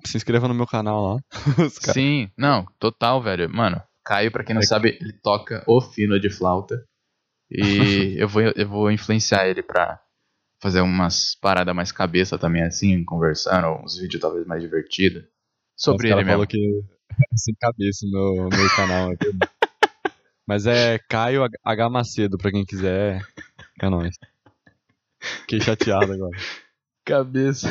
se 0.05 0.17
inscreva 0.17 0.49
no 0.49 0.55
meu 0.55 0.67
canal 0.67 1.15
lá. 1.15 1.21
Sim, 1.93 2.31
não, 2.37 2.67
total, 2.79 3.23
velho. 3.23 3.49
Mano, 3.51 3.83
Caio, 4.05 4.31
pra 4.31 4.45
quem 4.45 4.55
não 4.55 4.63
É 4.63 4.67
sabe, 4.67 4.97
ele 5.01 5.13
toca 5.13 5.63
o 5.67 5.81
fino 5.81 6.19
de 6.21 6.31
flauta. 6.31 6.85
E 7.51 8.15
eu 8.21 8.29
vou, 8.29 8.43
eu 8.43 8.69
vou 8.69 8.91
influenciar 8.91 9.49
ele 9.49 9.63
pra 9.63 10.01
fazer 10.63 10.81
umas 10.81 11.35
paradas 11.41 11.75
mais 11.75 11.93
cabeça 11.93 12.39
também, 12.39 12.63
assim, 12.63 13.05
conversando, 13.05 13.69
uns 13.85 13.97
vídeos 13.99 14.21
talvez 14.21 14.47
mais 14.47 14.63
divertidos. 14.63 15.25
Sobre 15.77 16.09
cara 16.09 16.21
ele 16.21 16.27
mesmo. 16.27 16.33
falou 16.33 16.47
que 16.47 16.83
sem 17.37 17.55
cabeça 17.61 18.07
no 18.11 18.49
meu 18.49 18.69
canal. 18.77 19.13
é 19.13 19.17
verdade. 19.17 19.53
Mas 20.47 20.67
é 20.67 20.99
Caio 21.09 21.45
H- 21.45 21.59
H 21.63 21.91
Macedo, 21.91 22.39
pra 22.39 22.51
quem 22.51 22.65
quiser. 22.65 23.21
É 23.81 23.89
nóis. 23.89 24.17
Fiquei 25.21 25.61
chateado 25.61 26.13
agora. 26.13 26.37
Cabeça. 27.05 27.69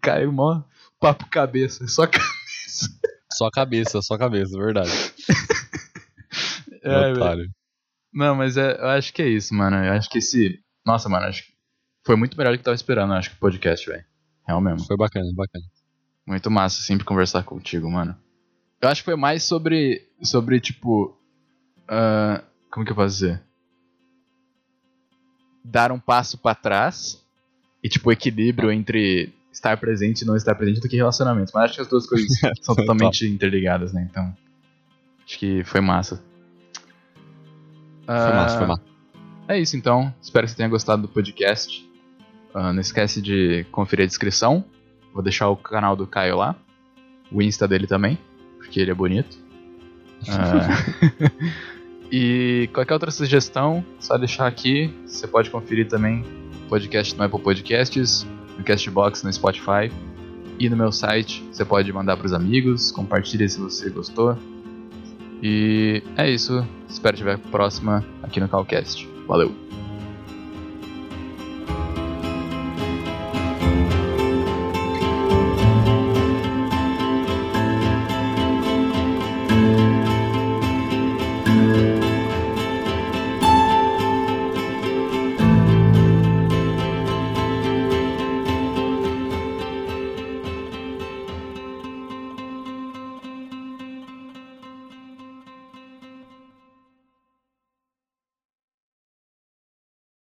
Caio, 0.00 0.32
mó 0.32 0.62
papo 1.04 1.28
cabeça. 1.28 1.86
Só 1.86 2.06
cabeça. 2.06 2.88
Só 3.30 3.50
cabeça, 3.50 4.00
só 4.00 4.16
cabeça, 4.16 4.56
verdade. 4.58 4.90
É. 6.86 7.12
Otário. 7.12 7.50
Não, 8.12 8.34
mas 8.34 8.58
é, 8.58 8.78
eu 8.78 8.88
acho 8.88 9.10
que 9.14 9.22
é 9.22 9.26
isso, 9.26 9.54
mano. 9.54 9.74
Eu 9.76 9.94
acho 9.94 10.10
que 10.10 10.18
esse. 10.18 10.60
Nossa, 10.84 11.08
mano, 11.08 11.24
acho 11.24 11.42
que 11.42 11.54
foi 12.04 12.14
muito 12.14 12.36
melhor 12.36 12.50
do 12.50 12.56
que 12.56 12.60
eu 12.60 12.64
tava 12.64 12.74
esperando, 12.74 13.14
eu 13.14 13.16
acho 13.16 13.30
que 13.30 13.36
o 13.36 13.38
podcast, 13.38 13.88
velho. 13.88 14.04
Real 14.46 14.60
mesmo. 14.60 14.86
Foi 14.86 14.94
bacana, 14.94 15.24
bacana. 15.34 15.64
Muito 16.26 16.50
massa 16.50 16.82
sempre 16.82 17.06
conversar 17.06 17.42
contigo, 17.42 17.90
mano. 17.90 18.14
Eu 18.82 18.90
acho 18.90 19.00
que 19.00 19.06
foi 19.06 19.16
mais 19.16 19.44
sobre. 19.44 20.06
Sobre, 20.22 20.60
tipo. 20.60 21.18
ah, 21.88 22.44
como 22.70 22.84
que 22.84 22.92
eu 22.92 22.96
posso 22.96 23.14
dizer? 23.14 23.42
Dar 25.64 25.90
um 25.90 25.98
passo 25.98 26.36
pra 26.36 26.54
trás. 26.54 27.24
E, 27.82 27.88
tipo, 27.88 28.12
equilíbrio 28.12 28.70
entre 28.70 29.32
estar 29.54 29.76
presente 29.78 30.22
e 30.22 30.26
não 30.26 30.36
estar 30.36 30.54
presente 30.54 30.80
do 30.80 30.88
que 30.88 30.96
relacionamento. 30.96 31.52
Mas 31.54 31.64
acho 31.64 31.74
que 31.76 31.80
as 31.80 31.88
duas 31.88 32.06
coisas 32.06 32.28
são 32.60 32.74
Total. 32.74 32.76
totalmente 32.84 33.26
interligadas, 33.26 33.92
né? 33.92 34.06
Então. 34.10 34.36
Acho 35.26 35.38
que 35.38 35.64
foi 35.64 35.80
massa. 35.80 36.22
Foi 38.04 38.14
massa, 38.14 38.56
foi 38.56 38.64
Ah, 38.64 38.68
massa. 38.68 38.82
é 39.48 39.58
isso 39.58 39.76
então. 39.76 40.12
Espero 40.20 40.44
que 40.46 40.50
você 40.50 40.56
tenha 40.56 40.68
gostado 40.68 41.02
do 41.02 41.08
podcast. 41.08 41.88
Ah, 42.52 42.72
não 42.72 42.80
esquece 42.80 43.22
de 43.22 43.64
conferir 43.72 44.04
a 44.04 44.06
descrição. 44.06 44.64
Vou 45.12 45.22
deixar 45.22 45.48
o 45.48 45.56
canal 45.56 45.96
do 45.96 46.06
Caio 46.06 46.36
lá. 46.36 46.54
O 47.32 47.40
Insta 47.40 47.66
dele 47.66 47.86
também, 47.86 48.18
porque 48.58 48.78
ele 48.80 48.90
é 48.90 48.94
bonito. 48.94 49.38
Ah, 50.28 50.68
e 52.12 52.68
qualquer 52.72 52.92
outra 52.94 53.10
sugestão, 53.10 53.84
só 53.98 54.18
deixar 54.18 54.46
aqui. 54.46 54.94
Você 55.06 55.26
pode 55.26 55.50
conferir 55.50 55.88
também 55.88 56.22
o 56.64 56.68
podcast 56.68 57.16
no 57.16 57.24
Apple 57.24 57.40
Podcasts, 57.40 58.26
no 58.56 58.64
Castbox, 58.64 59.22
no 59.22 59.32
Spotify. 59.32 59.90
E 60.58 60.68
no 60.68 60.76
meu 60.76 60.92
site, 60.92 61.44
você 61.52 61.64
pode 61.64 61.92
mandar 61.92 62.16
para 62.16 62.26
os 62.26 62.32
amigos, 62.32 62.92
compartilha 62.92 63.48
se 63.48 63.58
você 63.58 63.90
gostou. 63.90 64.38
E 65.42 66.02
é 66.16 66.30
isso. 66.30 66.64
Espero 66.88 67.16
te 67.16 67.24
ver 67.24 67.38
próxima 67.38 68.04
aqui 68.22 68.38
no 68.38 68.48
Calcast. 68.48 69.08
Valeu! 69.26 69.83